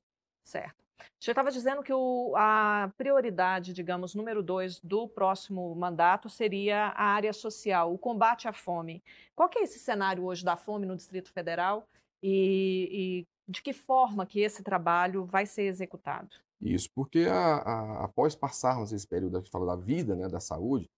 Certo. 0.45 0.75
Você 1.21 1.31
estava 1.31 1.53
dizendo 1.53 1.85
que 1.85 1.93
o, 1.93 2.35
a 2.37 2.91
prioridade, 2.99 3.73
digamos, 3.73 4.13
número 4.13 4.43
dois 4.43 4.81
do 4.81 5.07
próximo 5.07 5.73
mandato 5.77 6.29
seria 6.29 6.87
a 6.89 7.05
área 7.05 7.33
social, 7.33 7.95
o 7.95 7.99
combate 7.99 8.49
à 8.49 8.53
fome. 8.53 9.05
Qual 9.37 9.49
que 9.49 9.61
é 9.61 9.63
esse 9.63 9.79
cenário 9.79 10.25
hoje 10.25 10.45
da 10.45 10.57
fome 10.57 10.85
no 10.85 10.97
Distrito 10.97 11.31
Federal 11.31 11.87
e, 12.21 12.89
e 12.91 13.27
de 13.49 13.63
que 13.63 13.73
forma 13.73 14.27
que 14.27 14.41
esse 14.41 14.65
trabalho 14.65 15.25
vai 15.25 15.47
ser 15.47 15.63
executado? 15.63 16.35
Isso, 16.61 16.91
porque 16.95 17.21
a, 17.21 17.57
a, 17.57 18.05
após 18.05 18.35
passarmos 18.35 18.93
esse 18.93 19.07
período 19.07 19.41
que 19.43 19.51
fala 19.51 19.67
da 19.67 19.77
vida, 19.77 20.15
né, 20.15 20.29
da 20.29 20.41
saúde, 20.41 20.91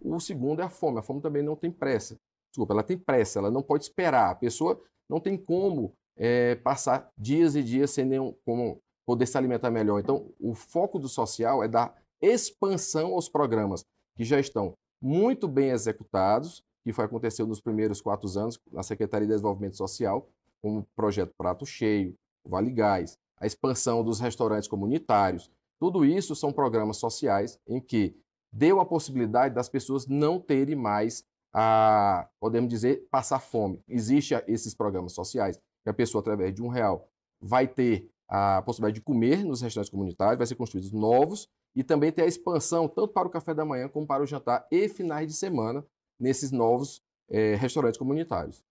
o 0.00 0.20
segundo 0.20 0.60
é 0.60 0.64
a 0.64 0.70
fome. 0.70 0.98
A 0.98 1.02
fome 1.02 1.20
também 1.20 1.42
não 1.42 1.56
tem 1.56 1.70
pressa. 1.70 2.16
Desculpa, 2.50 2.72
ela 2.72 2.82
tem 2.82 2.96
pressa, 2.96 3.40
ela 3.40 3.50
não 3.50 3.62
pode 3.62 3.84
esperar. 3.84 4.30
A 4.30 4.34
pessoa 4.34 4.80
não 5.08 5.18
tem 5.20 5.36
como 5.36 5.92
é, 6.16 6.54
passar 6.56 7.10
dias 7.16 7.56
e 7.56 7.62
dias 7.62 7.90
sem 7.90 8.04
nenhum, 8.04 8.34
como 8.44 8.80
poder 9.04 9.26
se 9.26 9.36
alimentar 9.36 9.70
melhor. 9.70 9.98
Então, 9.98 10.30
o 10.38 10.54
foco 10.54 10.98
do 10.98 11.08
social 11.08 11.62
é 11.62 11.68
dar 11.68 11.94
expansão 12.20 13.14
aos 13.14 13.28
programas 13.28 13.84
que 14.16 14.24
já 14.24 14.38
estão 14.38 14.74
muito 15.00 15.46
bem 15.48 15.70
executados, 15.70 16.62
que 16.84 16.92
foi 16.92 17.04
aconteceu 17.04 17.46
nos 17.46 17.60
primeiros 17.60 18.00
quatro 18.00 18.28
anos 18.38 18.58
na 18.72 18.82
Secretaria 18.82 19.26
de 19.26 19.32
Desenvolvimento 19.32 19.76
Social, 19.76 20.28
como 20.60 20.80
o 20.80 20.86
projeto 20.96 21.32
Prato 21.36 21.64
Cheio, 21.64 22.14
Vale 22.44 22.70
Gás, 22.70 23.16
a 23.40 23.46
expansão 23.46 24.02
dos 24.02 24.20
restaurantes 24.20 24.68
comunitários. 24.68 25.50
Tudo 25.80 26.04
isso 26.04 26.34
são 26.34 26.52
programas 26.52 26.96
sociais 26.96 27.58
em 27.66 27.80
que 27.80 28.16
deu 28.52 28.80
a 28.80 28.86
possibilidade 28.86 29.54
das 29.54 29.68
pessoas 29.68 30.06
não 30.06 30.40
terem 30.40 30.74
mais 30.74 31.24
a, 31.52 32.28
podemos 32.40 32.68
dizer, 32.68 33.06
passar 33.10 33.40
fome. 33.40 33.82
Existem 33.88 34.40
esses 34.46 34.74
programas 34.74 35.12
sociais 35.12 35.60
que 35.82 35.90
a 35.90 35.94
pessoa, 35.94 36.20
através 36.20 36.54
de 36.54 36.62
um 36.62 36.68
real, 36.68 37.08
vai 37.40 37.66
ter 37.66 38.10
a 38.28 38.62
possibilidade 38.62 38.96
de 38.96 39.04
comer 39.04 39.44
nos 39.44 39.62
restaurantes 39.62 39.90
comunitários, 39.90 40.38
vai 40.38 40.46
ser 40.46 40.54
construídos 40.54 40.92
novos 40.92 41.48
e 41.74 41.82
também 41.82 42.12
ter 42.12 42.22
a 42.22 42.26
expansão 42.26 42.88
tanto 42.88 43.12
para 43.12 43.28
o 43.28 43.30
café 43.30 43.54
da 43.54 43.64
manhã 43.64 43.88
como 43.88 44.06
para 44.06 44.22
o 44.22 44.26
jantar 44.26 44.66
e 44.70 44.88
finais 44.88 45.26
de 45.28 45.34
semana 45.34 45.84
nesses 46.18 46.50
novos 46.50 47.02
é, 47.30 47.54
restaurantes 47.54 47.98
comunitários. 47.98 48.64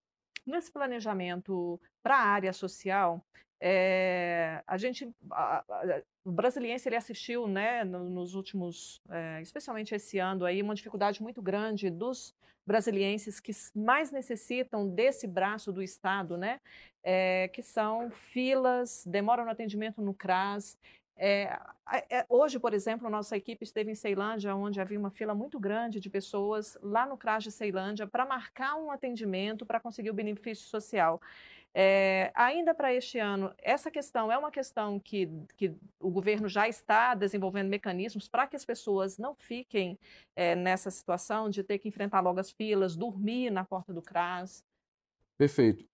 Nesse 0.45 0.71
planejamento 0.71 1.79
para 2.03 2.17
a 2.17 2.25
área 2.25 2.53
social, 2.53 3.23
é, 3.59 4.61
a 4.67 4.77
gente, 4.77 5.09
a, 5.31 5.63
a, 5.67 6.01
o 6.23 6.31
brasiliense 6.31 6.87
ele 6.87 6.95
assistiu, 6.95 7.47
né, 7.47 7.83
nos 7.83 8.35
últimos, 8.35 9.01
é, 9.09 9.41
especialmente 9.41 9.95
esse 9.95 10.19
ano 10.19 10.45
aí, 10.45 10.61
uma 10.61 10.75
dificuldade 10.75 11.21
muito 11.21 11.41
grande 11.41 11.89
dos 11.89 12.35
brasilienses 12.65 13.39
que 13.39 13.51
mais 13.73 14.11
necessitam 14.11 14.87
desse 14.87 15.25
braço 15.25 15.71
do 15.71 15.81
Estado, 15.81 16.37
né, 16.37 16.59
é, 17.03 17.47
que 17.47 17.61
são 17.61 18.11
filas, 18.11 19.03
demora 19.05 19.43
no 19.43 19.51
atendimento 19.51 20.01
no 20.01 20.13
CRAS. 20.13 20.77
Hoje, 22.29 22.59
por 22.59 22.73
exemplo, 22.73 23.09
nossa 23.09 23.35
equipe 23.35 23.63
esteve 23.63 23.91
em 23.91 23.95
Ceilândia, 23.95 24.55
onde 24.55 24.79
havia 24.79 24.99
uma 24.99 25.09
fila 25.09 25.33
muito 25.33 25.59
grande 25.59 25.99
de 25.99 26.09
pessoas 26.09 26.77
lá 26.81 27.05
no 27.05 27.17
CRAS 27.17 27.43
de 27.43 27.51
Ceilândia 27.51 28.05
para 28.05 28.25
marcar 28.25 28.75
um 28.75 28.91
atendimento 28.91 29.65
para 29.65 29.79
conseguir 29.79 30.09
o 30.09 30.13
benefício 30.13 30.67
social. 30.67 31.21
É, 31.79 32.31
ainda 32.33 32.73
para 32.73 32.91
este 32.91 33.19
ano, 33.19 33.53
essa 33.59 33.91
questão 33.91 34.31
é 34.31 34.37
uma 34.37 34.49
questão 34.49 34.99
que, 34.99 35.29
que 35.55 35.75
o 35.99 36.09
governo 36.09 36.49
já 36.49 36.67
está 36.67 37.13
desenvolvendo 37.13 37.69
mecanismos 37.69 38.27
para 38.27 38.47
que 38.47 38.55
as 38.55 38.65
pessoas 38.65 39.19
não 39.19 39.35
fiquem 39.35 39.99
é, 40.35 40.55
nessa 40.55 40.89
situação 40.89 41.49
de 41.49 41.63
ter 41.63 41.77
que 41.77 41.87
enfrentar 41.87 42.19
logo 42.21 42.39
as 42.39 42.49
filas, 42.49 42.95
dormir 42.95 43.51
na 43.51 43.63
porta 43.63 43.93
do 43.93 44.01
CRAS. 44.01 44.63
Perfeito. 45.37 45.85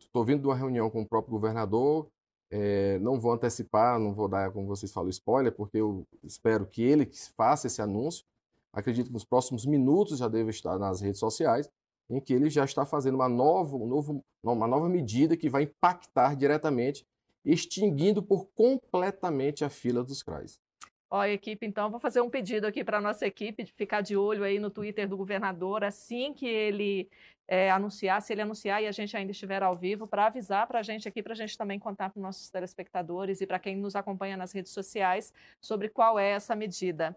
Estou 0.00 0.24
vindo 0.24 0.40
de 0.40 0.46
uma 0.46 0.56
reunião 0.56 0.88
com 0.88 1.02
o 1.02 1.06
próprio 1.06 1.32
governador. 1.32 2.08
É, 2.50 2.98
não 3.00 3.18
vou 3.18 3.32
antecipar, 3.32 3.98
não 3.98 4.14
vou 4.14 4.28
dar, 4.28 4.52
como 4.52 4.66
vocês 4.66 4.92
falam, 4.92 5.10
spoiler, 5.10 5.52
porque 5.52 5.78
eu 5.78 6.06
espero 6.22 6.66
que 6.66 6.82
ele 6.82 7.10
faça 7.36 7.66
esse 7.66 7.82
anúncio. 7.82 8.24
Acredito 8.72 9.06
que 9.06 9.12
nos 9.12 9.24
próximos 9.24 9.66
minutos 9.66 10.18
já 10.18 10.28
deve 10.28 10.50
estar 10.50 10.78
nas 10.78 11.00
redes 11.00 11.18
sociais 11.18 11.70
em 12.08 12.20
que 12.20 12.32
ele 12.32 12.48
já 12.48 12.64
está 12.64 12.86
fazendo 12.86 13.16
uma 13.16 13.28
nova, 13.28 13.76
um 13.76 13.86
novo, 13.86 14.24
uma 14.42 14.66
nova 14.66 14.88
medida 14.88 15.36
que 15.36 15.48
vai 15.48 15.64
impactar 15.64 16.36
diretamente, 16.36 17.04
extinguindo 17.44 18.22
por 18.22 18.46
completamente 18.54 19.64
a 19.64 19.68
fila 19.68 20.04
dos 20.04 20.22
CRAs. 20.22 20.60
Ó, 21.08 21.24
equipe, 21.24 21.64
então, 21.64 21.90
vou 21.90 22.00
fazer 22.00 22.20
um 22.20 22.28
pedido 22.28 22.66
aqui 22.66 22.82
para 22.82 22.98
a 22.98 23.00
nossa 23.00 23.24
equipe 23.26 23.62
de 23.62 23.72
ficar 23.72 24.00
de 24.00 24.16
olho 24.16 24.42
aí 24.42 24.58
no 24.58 24.70
Twitter 24.70 25.08
do 25.08 25.16
governador, 25.16 25.84
assim 25.84 26.34
que 26.34 26.46
ele 26.46 27.08
é, 27.46 27.70
anunciar, 27.70 28.20
se 28.20 28.32
ele 28.32 28.42
anunciar 28.42 28.82
e 28.82 28.88
a 28.88 28.92
gente 28.92 29.16
ainda 29.16 29.30
estiver 29.30 29.62
ao 29.62 29.76
vivo, 29.76 30.06
para 30.06 30.26
avisar 30.26 30.66
para 30.66 30.80
a 30.80 30.82
gente 30.82 31.06
aqui, 31.06 31.22
para 31.22 31.32
a 31.32 31.36
gente 31.36 31.56
também 31.56 31.78
contar 31.78 32.10
para 32.10 32.18
os 32.18 32.22
nossos 32.22 32.50
telespectadores 32.50 33.40
e 33.40 33.46
para 33.46 33.58
quem 33.58 33.76
nos 33.76 33.94
acompanha 33.94 34.36
nas 34.36 34.52
redes 34.52 34.72
sociais 34.72 35.32
sobre 35.60 35.88
qual 35.88 36.18
é 36.18 36.30
essa 36.30 36.56
medida. 36.56 37.16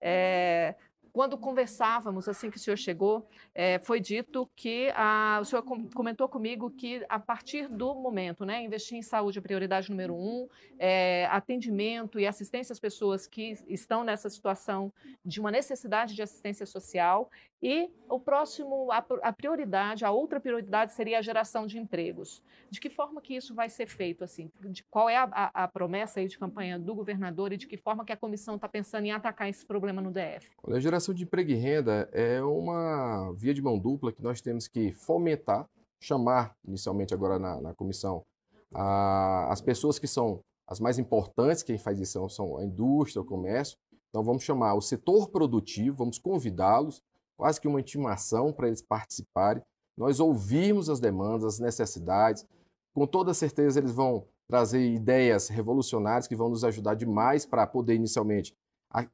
É, 0.00 0.74
quando 1.12 1.36
conversávamos, 1.36 2.28
assim 2.28 2.50
que 2.50 2.56
o 2.56 2.60
senhor 2.60 2.76
chegou, 2.76 3.26
é, 3.54 3.78
foi 3.78 4.00
dito 4.00 4.48
que 4.54 4.90
a, 4.94 5.38
o 5.40 5.44
senhor 5.44 5.62
comentou 5.94 6.28
comigo 6.28 6.70
que 6.70 7.04
a 7.08 7.18
partir 7.18 7.68
do 7.68 7.94
momento, 7.94 8.44
né, 8.44 8.62
investir 8.62 8.96
em 8.98 9.02
saúde 9.02 9.38
é 9.38 9.42
prioridade 9.42 9.90
número 9.90 10.14
um, 10.14 10.48
é, 10.78 11.26
atendimento 11.26 12.18
e 12.18 12.26
assistência 12.26 12.72
às 12.72 12.80
pessoas 12.80 13.26
que 13.26 13.54
estão 13.68 14.04
nessa 14.04 14.28
situação 14.28 14.92
de 15.24 15.40
uma 15.40 15.50
necessidade 15.50 16.14
de 16.14 16.22
assistência 16.22 16.66
social 16.66 17.30
e 17.62 17.90
o 18.08 18.20
próximo, 18.20 18.90
a, 18.92 19.04
a, 19.22 19.32
prioridade, 19.32 20.04
a 20.04 20.10
outra 20.12 20.38
prioridade 20.38 20.92
seria 20.92 21.18
a 21.18 21.22
geração 21.22 21.66
de 21.66 21.76
empregos. 21.78 22.42
De 22.70 22.80
que 22.80 22.88
forma 22.88 23.20
que 23.20 23.34
isso 23.34 23.54
vai 23.54 23.68
ser 23.68 23.86
feito? 23.86 24.22
Assim? 24.22 24.50
De 24.60 24.84
qual 24.84 25.08
é 25.08 25.16
a, 25.16 25.24
a, 25.24 25.64
a 25.64 25.68
promessa 25.68 26.20
aí 26.20 26.28
de 26.28 26.38
campanha 26.38 26.78
do 26.78 26.94
governador 26.94 27.52
e 27.52 27.56
de 27.56 27.66
que 27.66 27.76
forma 27.76 28.04
que 28.04 28.12
a 28.12 28.16
comissão 28.16 28.54
está 28.54 28.68
pensando 28.68 29.06
em 29.06 29.10
atacar 29.10 29.48
esse 29.48 29.66
problema 29.66 30.00
no 30.00 30.12
DF? 30.12 30.50
A 30.68 30.78
geração 30.78 31.12
de 31.12 31.24
emprego 31.24 31.50
e 31.50 31.54
renda 31.54 32.08
é 32.12 32.40
uma 32.42 33.32
via 33.34 33.52
de 33.52 33.60
mão 33.60 33.76
dupla 33.76 34.12
que 34.12 34.22
nós 34.22 34.40
temos 34.40 34.68
que 34.68 34.92
fomentar, 34.92 35.68
chamar 36.00 36.54
inicialmente 36.64 37.12
agora 37.12 37.40
na, 37.40 37.60
na 37.60 37.74
comissão 37.74 38.24
as 38.70 39.60
pessoas 39.60 39.98
que 39.98 40.06
são 40.06 40.40
as 40.66 40.78
mais 40.78 40.98
importantes, 40.98 41.62
quem 41.62 41.78
faz 41.78 41.98
isso 41.98 42.28
são 42.28 42.58
a 42.58 42.64
indústria, 42.64 43.22
o 43.22 43.24
comércio. 43.24 43.78
Então 44.10 44.22
vamos 44.22 44.42
chamar 44.42 44.74
o 44.74 44.82
setor 44.82 45.30
produtivo, 45.30 45.96
vamos 45.96 46.18
convidá-los 46.18 47.02
quase 47.38 47.60
que 47.60 47.68
uma 47.68 47.80
intimação 47.80 48.52
para 48.52 48.66
eles 48.66 48.82
participarem. 48.82 49.62
Nós 49.96 50.18
ouvimos 50.18 50.90
as 50.90 50.98
demandas, 50.98 51.54
as 51.54 51.58
necessidades. 51.60 52.44
Com 52.92 53.06
toda 53.06 53.32
certeza, 53.32 53.78
eles 53.78 53.92
vão 53.92 54.26
trazer 54.48 54.84
ideias 54.84 55.48
revolucionárias 55.48 56.26
que 56.26 56.34
vão 56.34 56.48
nos 56.48 56.64
ajudar 56.64 56.94
demais 56.94 57.46
para 57.46 57.66
poder, 57.66 57.94
inicialmente, 57.94 58.54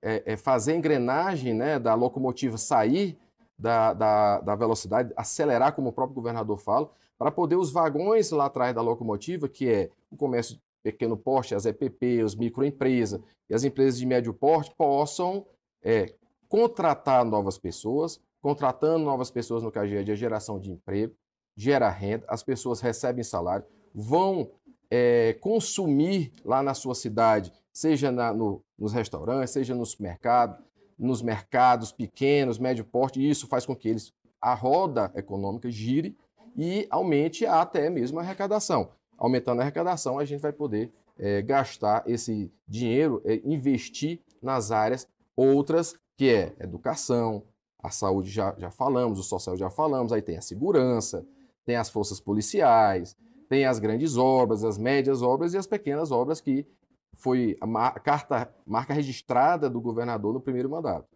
é, 0.00 0.32
é 0.32 0.36
fazer 0.36 0.72
a 0.72 0.76
engrenagem 0.76 1.52
né, 1.52 1.78
da 1.78 1.94
locomotiva 1.94 2.56
sair 2.56 3.18
da, 3.58 3.92
da, 3.92 4.40
da, 4.40 4.54
velocidade, 4.54 5.12
acelerar, 5.16 5.74
como 5.74 5.90
o 5.90 5.92
próprio 5.92 6.14
governador 6.14 6.58
fala, 6.58 6.90
para 7.18 7.30
poder 7.30 7.56
os 7.56 7.70
vagões 7.70 8.30
lá 8.30 8.46
atrás 8.46 8.74
da 8.74 8.80
locomotiva, 8.80 9.48
que 9.48 9.68
é 9.68 9.90
o 10.10 10.16
comércio 10.16 10.58
pequeno 10.82 11.16
porte, 11.16 11.54
as 11.54 11.66
EPP, 11.66 12.22
os 12.22 12.34
microempresas 12.34 13.20
e 13.48 13.54
as 13.54 13.64
empresas 13.64 13.98
de 13.98 14.06
médio 14.06 14.32
porte 14.32 14.74
possam 14.76 15.46
é, 15.82 16.14
contratar 16.48 17.24
novas 17.24 17.58
pessoas, 17.58 18.20
contratando 18.40 19.04
novas 19.04 19.30
pessoas 19.30 19.62
no 19.62 19.72
KGE 19.72 20.04
de 20.04 20.16
geração 20.16 20.58
de 20.58 20.70
emprego, 20.70 21.14
gera 21.56 21.88
renda, 21.88 22.24
as 22.28 22.42
pessoas 22.42 22.80
recebem 22.80 23.24
salário, 23.24 23.64
vão 23.94 24.50
é, 24.90 25.34
consumir 25.40 26.32
lá 26.44 26.62
na 26.62 26.74
sua 26.74 26.94
cidade, 26.94 27.52
seja 27.72 28.10
na, 28.10 28.32
no, 28.32 28.62
nos 28.78 28.92
restaurantes, 28.92 29.52
seja 29.52 29.74
nos 29.74 29.96
mercados, 29.96 30.58
nos 30.98 31.22
mercados 31.22 31.90
pequenos, 31.92 32.58
médio 32.58 32.84
porte, 32.84 33.20
e 33.20 33.28
isso 33.28 33.46
faz 33.46 33.66
com 33.66 33.74
que 33.74 33.88
eles 33.88 34.12
a 34.40 34.52
roda 34.52 35.10
econômica 35.14 35.70
gire 35.70 36.16
e 36.54 36.86
aumente 36.90 37.46
até 37.46 37.88
mesmo 37.88 38.18
a 38.18 38.22
arrecadação. 38.22 38.90
Aumentando 39.16 39.60
a 39.60 39.62
arrecadação, 39.62 40.18
a 40.18 40.24
gente 40.24 40.40
vai 40.40 40.52
poder 40.52 40.92
é, 41.18 41.40
gastar 41.40 42.04
esse 42.06 42.52
dinheiro, 42.68 43.22
é, 43.24 43.40
investir 43.44 44.20
nas 44.42 44.70
áreas 44.70 45.08
outras, 45.34 45.96
que 46.16 46.30
é 46.30 46.54
educação, 46.60 47.44
a 47.82 47.90
saúde 47.90 48.30
já, 48.30 48.54
já 48.58 48.70
falamos, 48.70 49.18
o 49.18 49.22
social 49.22 49.56
já 49.56 49.68
falamos, 49.68 50.12
aí 50.12 50.22
tem 50.22 50.36
a 50.36 50.40
segurança, 50.40 51.26
tem 51.64 51.76
as 51.76 51.90
forças 51.90 52.20
policiais, 52.20 53.16
tem 53.48 53.66
as 53.66 53.78
grandes 53.78 54.16
obras, 54.16 54.64
as 54.64 54.78
médias 54.78 55.22
obras 55.22 55.54
e 55.54 55.58
as 55.58 55.66
pequenas 55.66 56.10
obras 56.10 56.40
que 56.40 56.66
foi 57.14 57.56
a 57.60 58.00
carta, 58.00 58.52
marca 58.66 58.92
registrada 58.92 59.68
do 59.70 59.80
governador 59.80 60.32
no 60.32 60.40
primeiro 60.40 60.68
mandato. 60.68 61.13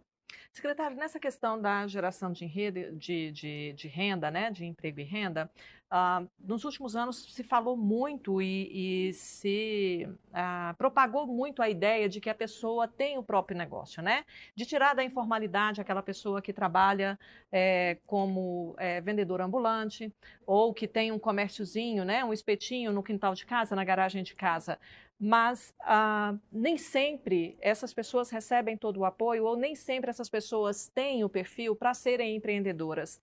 Secretário, 0.52 0.96
nessa 0.96 1.20
questão 1.20 1.60
da 1.60 1.86
geração 1.86 2.32
de, 2.32 2.44
rede, 2.44 2.90
de, 2.92 3.30
de, 3.30 3.72
de 3.74 3.88
renda, 3.88 4.30
né, 4.30 4.50
de 4.50 4.64
emprego 4.64 5.00
e 5.00 5.04
renda, 5.04 5.50
uh, 5.92 6.28
nos 6.38 6.64
últimos 6.64 6.96
anos 6.96 7.32
se 7.32 7.42
falou 7.42 7.76
muito 7.76 8.40
e, 8.42 9.08
e 9.08 9.12
se 9.12 10.08
uh, 10.30 10.76
propagou 10.76 11.26
muito 11.26 11.62
a 11.62 11.68
ideia 11.68 12.08
de 12.08 12.20
que 12.20 12.30
a 12.30 12.34
pessoa 12.34 12.88
tem 12.88 13.18
o 13.18 13.22
próprio 13.22 13.56
negócio, 13.56 14.02
né? 14.02 14.24
De 14.54 14.66
tirar 14.66 14.94
da 14.94 15.04
informalidade 15.04 15.80
aquela 15.80 16.02
pessoa 16.02 16.42
que 16.42 16.52
trabalha 16.52 17.18
é, 17.52 17.98
como 18.06 18.74
é, 18.78 19.00
vendedor 19.00 19.40
ambulante 19.40 20.12
ou 20.46 20.72
que 20.74 20.88
tem 20.88 21.12
um 21.12 21.18
comérciozinho, 21.18 22.04
né, 22.04 22.24
um 22.24 22.32
espetinho 22.32 22.92
no 22.92 23.02
quintal 23.02 23.34
de 23.34 23.44
casa, 23.44 23.76
na 23.76 23.84
garagem 23.84 24.22
de 24.22 24.34
casa 24.34 24.78
mas 25.18 25.74
ah, 25.80 26.34
nem 26.52 26.78
sempre 26.78 27.56
essas 27.60 27.92
pessoas 27.92 28.30
recebem 28.30 28.76
todo 28.76 28.98
o 28.98 29.04
apoio 29.04 29.44
ou 29.44 29.56
nem 29.56 29.74
sempre 29.74 30.10
essas 30.10 30.28
pessoas 30.28 30.88
têm 30.88 31.24
o 31.24 31.28
perfil 31.28 31.74
para 31.74 31.92
serem 31.94 32.36
empreendedoras. 32.36 33.20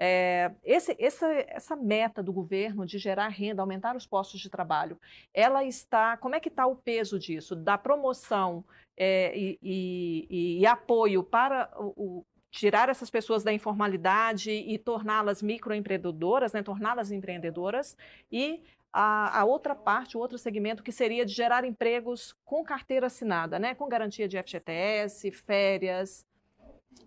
É, 0.00 0.52
esse, 0.64 0.96
essa, 1.00 1.26
essa 1.48 1.74
meta 1.74 2.22
do 2.22 2.32
governo 2.32 2.86
de 2.86 2.98
gerar 2.98 3.28
renda, 3.28 3.62
aumentar 3.62 3.96
os 3.96 4.06
postos 4.06 4.40
de 4.40 4.48
trabalho, 4.48 4.96
ela 5.34 5.64
está. 5.64 6.16
Como 6.16 6.36
é 6.36 6.40
que 6.40 6.48
está 6.48 6.66
o 6.66 6.76
peso 6.76 7.18
disso? 7.18 7.56
Da 7.56 7.76
promoção 7.76 8.64
é, 8.96 9.36
e, 9.36 9.58
e, 9.60 10.58
e, 10.60 10.66
apoio 10.66 11.24
para 11.24 11.68
o, 11.76 11.94
o, 11.96 12.26
tirar 12.48 12.88
essas 12.88 13.10
pessoas 13.10 13.42
da 13.42 13.52
informalidade 13.52 14.52
e 14.52 14.78
torná-las 14.78 15.42
microempreendedoras, 15.42 16.52
né, 16.52 16.62
torná-las 16.62 17.10
empreendedoras, 17.10 17.96
e 18.30 18.62
a, 19.00 19.42
a, 19.42 19.44
outra 19.44 19.76
parte, 19.76 20.16
o 20.16 20.20
outro 20.20 20.36
segmento, 20.36 20.82
que 20.82 20.90
seria 20.90 21.24
de 21.24 21.32
gerar 21.32 21.64
empregos 21.64 22.34
com 22.44 22.64
carteira 22.64 23.06
assinada, 23.06 23.56
né? 23.56 23.72
com 23.72 23.88
garantia 23.88 24.26
de 24.26 24.36
FGTS, 24.36 25.30
férias. 25.30 26.26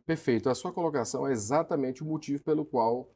Perfeito. 0.05 0.49
A 0.49 0.55
sua 0.55 0.71
colocação 0.71 1.27
é 1.27 1.33
exatamente 1.33 2.01
o 2.01 2.05
motivo 2.05 2.41
pelo 2.43 2.63
qual 2.63 3.09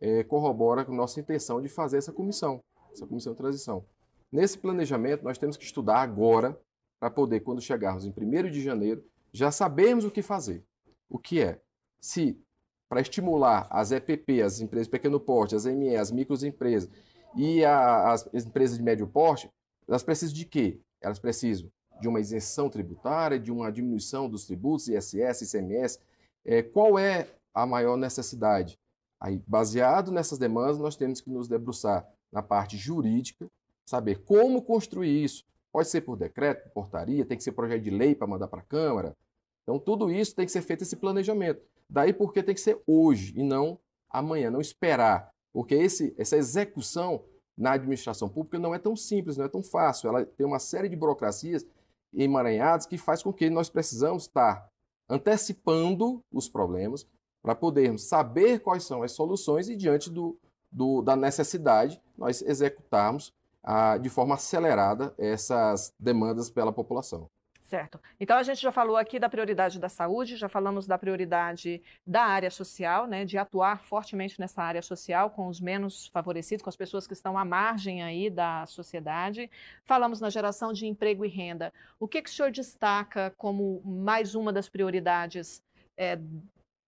é, 0.00 0.24
corrobora 0.24 0.82
com 0.82 0.94
nossa 0.94 1.20
intenção 1.20 1.60
de 1.60 1.68
fazer 1.68 1.98
essa 1.98 2.10
comissão, 2.10 2.64
essa 2.90 3.06
comissão 3.06 3.34
de 3.34 3.38
transição. 3.38 3.84
Nesse 4.32 4.56
planejamento, 4.56 5.22
nós 5.22 5.36
temos 5.36 5.58
que 5.58 5.64
estudar 5.64 6.00
agora, 6.00 6.58
para 6.98 7.10
poder, 7.10 7.40
quando 7.40 7.60
chegarmos 7.60 8.06
em 8.06 8.14
1 8.16 8.50
de 8.50 8.62
janeiro, 8.62 9.04
já 9.30 9.50
sabermos 9.50 10.06
o 10.06 10.10
que 10.10 10.22
fazer. 10.22 10.64
O 11.06 11.18
que 11.18 11.42
é? 11.42 11.60
Se, 12.00 12.40
para 12.88 13.02
estimular 13.02 13.66
as 13.70 13.92
EPP, 13.92 14.40
as 14.40 14.58
empresas 14.62 14.86
de 14.86 14.92
pequeno 14.92 15.20
porte, 15.20 15.54
as 15.54 15.66
ME, 15.66 15.96
as 15.96 16.10
microempresas, 16.10 16.88
e 17.34 17.64
a, 17.64 18.12
as 18.12 18.26
empresas 18.34 18.76
de 18.76 18.82
médio 18.82 19.06
porte, 19.06 19.50
elas 19.88 20.02
precisam 20.02 20.34
de 20.34 20.44
quê? 20.44 20.80
Elas 21.00 21.18
precisam 21.18 21.70
de 22.00 22.08
uma 22.08 22.20
isenção 22.20 22.68
tributária, 22.68 23.38
de 23.38 23.50
uma 23.50 23.70
diminuição 23.70 24.28
dos 24.28 24.46
tributos, 24.46 24.88
ISS, 24.88 25.42
ICMS. 25.42 25.98
É, 26.44 26.62
qual 26.62 26.98
é 26.98 27.28
a 27.54 27.64
maior 27.64 27.96
necessidade? 27.96 28.78
Aí, 29.20 29.40
baseado 29.46 30.10
nessas 30.10 30.38
demandas, 30.38 30.78
nós 30.78 30.96
temos 30.96 31.20
que 31.20 31.30
nos 31.30 31.46
debruçar 31.46 32.08
na 32.32 32.42
parte 32.42 32.76
jurídica, 32.76 33.48
saber 33.86 34.24
como 34.24 34.62
construir 34.62 35.22
isso. 35.22 35.44
Pode 35.70 35.88
ser 35.88 36.00
por 36.00 36.16
decreto, 36.16 36.64
por 36.64 36.82
portaria, 36.82 37.24
tem 37.24 37.36
que 37.36 37.44
ser 37.44 37.52
projeto 37.52 37.82
de 37.82 37.90
lei 37.90 38.14
para 38.14 38.26
mandar 38.26 38.48
para 38.48 38.60
a 38.60 38.64
Câmara. 38.64 39.16
Então, 39.62 39.78
tudo 39.78 40.10
isso 40.10 40.34
tem 40.34 40.44
que 40.44 40.52
ser 40.52 40.62
feito 40.62 40.82
esse 40.82 40.96
planejamento. 40.96 41.62
Daí 41.88 42.12
porque 42.12 42.42
tem 42.42 42.54
que 42.54 42.60
ser 42.60 42.80
hoje 42.86 43.32
e 43.36 43.42
não 43.42 43.78
amanhã, 44.10 44.50
não 44.50 44.60
esperar 44.60 45.31
porque 45.52 45.74
esse, 45.74 46.14
essa 46.16 46.36
execução 46.36 47.24
na 47.56 47.72
administração 47.72 48.28
pública 48.28 48.58
não 48.58 48.74
é 48.74 48.78
tão 48.78 48.96
simples, 48.96 49.36
não 49.36 49.44
é 49.44 49.48
tão 49.48 49.62
fácil. 49.62 50.08
Ela 50.08 50.24
tem 50.24 50.46
uma 50.46 50.58
série 50.58 50.88
de 50.88 50.96
burocracias 50.96 51.66
emaranhadas 52.14 52.86
que 52.86 52.98
faz 52.98 53.22
com 53.22 53.32
que 53.32 53.48
nós 53.50 53.68
precisamos 53.68 54.24
estar 54.24 54.68
antecipando 55.08 56.22
os 56.32 56.48
problemas 56.48 57.06
para 57.42 57.54
podermos 57.54 58.04
saber 58.04 58.60
quais 58.60 58.84
são 58.84 59.02
as 59.02 59.12
soluções 59.12 59.68
e, 59.68 59.76
diante 59.76 60.08
do, 60.10 60.38
do 60.70 61.02
da 61.02 61.16
necessidade, 61.16 62.00
nós 62.16 62.40
executarmos 62.40 63.32
ah, 63.62 63.98
de 63.98 64.08
forma 64.08 64.34
acelerada 64.34 65.14
essas 65.18 65.92
demandas 65.98 66.50
pela 66.50 66.72
população. 66.72 67.28
Certo. 67.72 67.98
Então 68.20 68.36
a 68.36 68.42
gente 68.42 68.60
já 68.60 68.70
falou 68.70 68.98
aqui 68.98 69.18
da 69.18 69.30
prioridade 69.30 69.80
da 69.80 69.88
saúde, 69.88 70.36
já 70.36 70.46
falamos 70.46 70.86
da 70.86 70.98
prioridade 70.98 71.82
da 72.06 72.22
área 72.22 72.50
social, 72.50 73.06
né, 73.06 73.24
de 73.24 73.38
atuar 73.38 73.82
fortemente 73.82 74.38
nessa 74.38 74.62
área 74.62 74.82
social 74.82 75.30
com 75.30 75.48
os 75.48 75.58
menos 75.58 76.08
favorecidos, 76.08 76.62
com 76.62 76.68
as 76.68 76.76
pessoas 76.76 77.06
que 77.06 77.14
estão 77.14 77.38
à 77.38 77.46
margem 77.46 78.02
aí 78.02 78.28
da 78.28 78.66
sociedade. 78.66 79.50
Falamos 79.86 80.20
na 80.20 80.28
geração 80.28 80.70
de 80.70 80.86
emprego 80.86 81.24
e 81.24 81.28
renda. 81.28 81.72
O 81.98 82.06
que, 82.06 82.20
que 82.20 82.28
o 82.28 82.32
senhor 82.34 82.50
destaca 82.50 83.32
como 83.38 83.80
mais 83.86 84.34
uma 84.34 84.52
das 84.52 84.68
prioridades 84.68 85.62
é, 85.96 86.18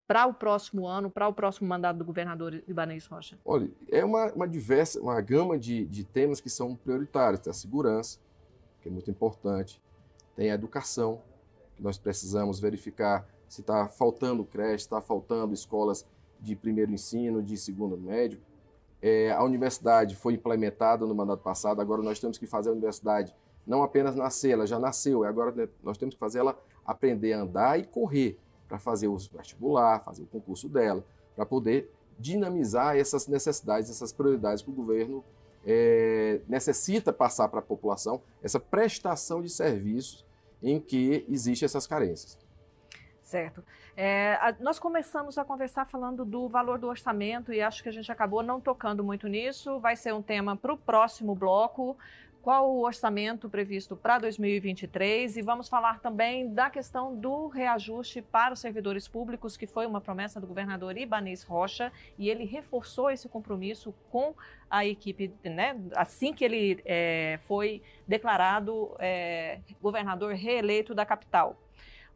para 0.06 0.26
o 0.26 0.34
próximo 0.34 0.86
ano, 0.86 1.10
para 1.10 1.26
o 1.26 1.32
próximo 1.32 1.66
mandato 1.66 1.96
do 1.96 2.04
governador 2.04 2.62
Ibanez 2.68 3.06
Rocha? 3.06 3.38
Olha, 3.42 3.70
é 3.90 4.04
uma, 4.04 4.30
uma 4.34 4.46
diversa, 4.46 5.00
uma 5.00 5.18
gama 5.22 5.58
de, 5.58 5.86
de 5.86 6.04
temas 6.04 6.42
que 6.42 6.50
são 6.50 6.76
prioritários. 6.76 7.48
A 7.48 7.54
segurança, 7.54 8.20
que 8.82 8.88
é 8.90 8.92
muito 8.92 9.10
importante 9.10 9.82
tem 10.36 10.50
a 10.50 10.54
educação, 10.54 11.20
que 11.76 11.82
nós 11.82 11.98
precisamos 11.98 12.60
verificar 12.60 13.26
se 13.48 13.60
está 13.60 13.88
faltando 13.88 14.44
creche, 14.44 14.84
está 14.84 15.00
faltando 15.00 15.54
escolas 15.54 16.06
de 16.40 16.56
primeiro 16.56 16.92
ensino, 16.92 17.42
de 17.42 17.56
segundo 17.56 17.96
médio. 17.96 18.40
É, 19.00 19.32
a 19.32 19.42
universidade 19.42 20.16
foi 20.16 20.34
implementada 20.34 21.06
no 21.06 21.14
mandato 21.14 21.42
passado, 21.42 21.80
agora 21.80 22.02
nós 22.02 22.18
temos 22.18 22.38
que 22.38 22.46
fazer 22.46 22.70
a 22.70 22.72
universidade 22.72 23.34
não 23.66 23.82
apenas 23.82 24.14
nascer, 24.14 24.50
ela 24.50 24.66
já 24.66 24.78
nasceu, 24.78 25.24
agora 25.24 25.52
né, 25.52 25.68
nós 25.82 25.96
temos 25.96 26.14
que 26.14 26.18
fazer 26.18 26.38
ela 26.40 26.58
aprender 26.84 27.32
a 27.32 27.40
andar 27.40 27.78
e 27.78 27.84
correr 27.84 28.38
para 28.68 28.78
fazer 28.78 29.08
o 29.08 29.16
vestibular, 29.16 30.00
fazer 30.00 30.22
o 30.22 30.26
concurso 30.26 30.68
dela, 30.68 31.04
para 31.34 31.46
poder 31.46 31.90
dinamizar 32.18 32.96
essas 32.96 33.26
necessidades, 33.26 33.90
essas 33.90 34.12
prioridades 34.12 34.62
que 34.62 34.70
o 34.70 34.72
governo 34.72 35.24
é, 35.66 36.40
necessita 36.48 37.12
passar 37.12 37.48
para 37.48 37.60
a 37.60 37.62
população 37.62 38.22
essa 38.42 38.60
prestação 38.60 39.42
de 39.42 39.48
serviços 39.48 40.24
em 40.62 40.80
que 40.80 41.24
existem 41.28 41.66
essas 41.66 41.86
carências. 41.86 42.38
Certo. 43.22 43.64
É, 43.96 44.34
a, 44.34 44.54
nós 44.60 44.78
começamos 44.78 45.38
a 45.38 45.44
conversar 45.44 45.86
falando 45.86 46.24
do 46.24 46.48
valor 46.48 46.78
do 46.78 46.86
orçamento 46.88 47.52
e 47.52 47.62
acho 47.62 47.82
que 47.82 47.88
a 47.88 47.92
gente 47.92 48.10
acabou 48.10 48.42
não 48.42 48.60
tocando 48.60 49.02
muito 49.02 49.28
nisso. 49.28 49.78
Vai 49.80 49.96
ser 49.96 50.12
um 50.12 50.22
tema 50.22 50.56
para 50.56 50.72
o 50.72 50.76
próximo 50.76 51.34
bloco 51.34 51.96
qual 52.44 52.70
o 52.70 52.84
orçamento 52.84 53.48
previsto 53.48 53.96
para 53.96 54.18
2023 54.18 55.38
e 55.38 55.40
vamos 55.40 55.66
falar 55.66 55.98
também 56.00 56.52
da 56.52 56.68
questão 56.68 57.16
do 57.16 57.48
reajuste 57.48 58.20
para 58.20 58.52
os 58.52 58.60
servidores 58.60 59.08
públicos, 59.08 59.56
que 59.56 59.66
foi 59.66 59.86
uma 59.86 59.98
promessa 59.98 60.38
do 60.38 60.46
governador 60.46 60.94
Ibanez 60.94 61.42
Rocha 61.42 61.90
e 62.18 62.28
ele 62.28 62.44
reforçou 62.44 63.10
esse 63.10 63.30
compromisso 63.30 63.94
com 64.10 64.34
a 64.68 64.84
equipe, 64.84 65.32
né, 65.42 65.74
assim 65.96 66.34
que 66.34 66.44
ele 66.44 66.82
é, 66.84 67.40
foi 67.46 67.80
declarado 68.06 68.94
é, 68.98 69.60
governador 69.80 70.34
reeleito 70.34 70.94
da 70.94 71.06
capital. 71.06 71.56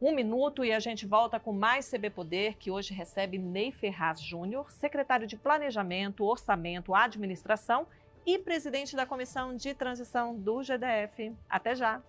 Um 0.01 0.15
minuto 0.15 0.63
e 0.63 0.73
a 0.75 0.79
gente 0.79 1.07
volta 1.07 1.41
com 1.41 1.55
mais 1.55 1.91
CB 1.91 2.11
Poder, 2.11 2.55
que 2.59 2.71
hoje 2.71 2.93
recebe 2.93 3.39
Ney 3.39 3.73
Ferraz 3.73 4.21
Júnior, 4.21 4.71
secretário 4.71 5.27
de 5.27 5.39
Planejamento, 5.39 6.23
Orçamento, 6.23 6.95
Administração 6.95 7.87
e 8.29 8.39
presidente 8.39 8.95
da 8.95 9.07
Comissão 9.07 9.57
de 9.57 9.73
Transição 9.73 10.37
do 10.37 10.63
GDF. 10.63 11.35
Até 11.49 11.75
já! 11.75 12.03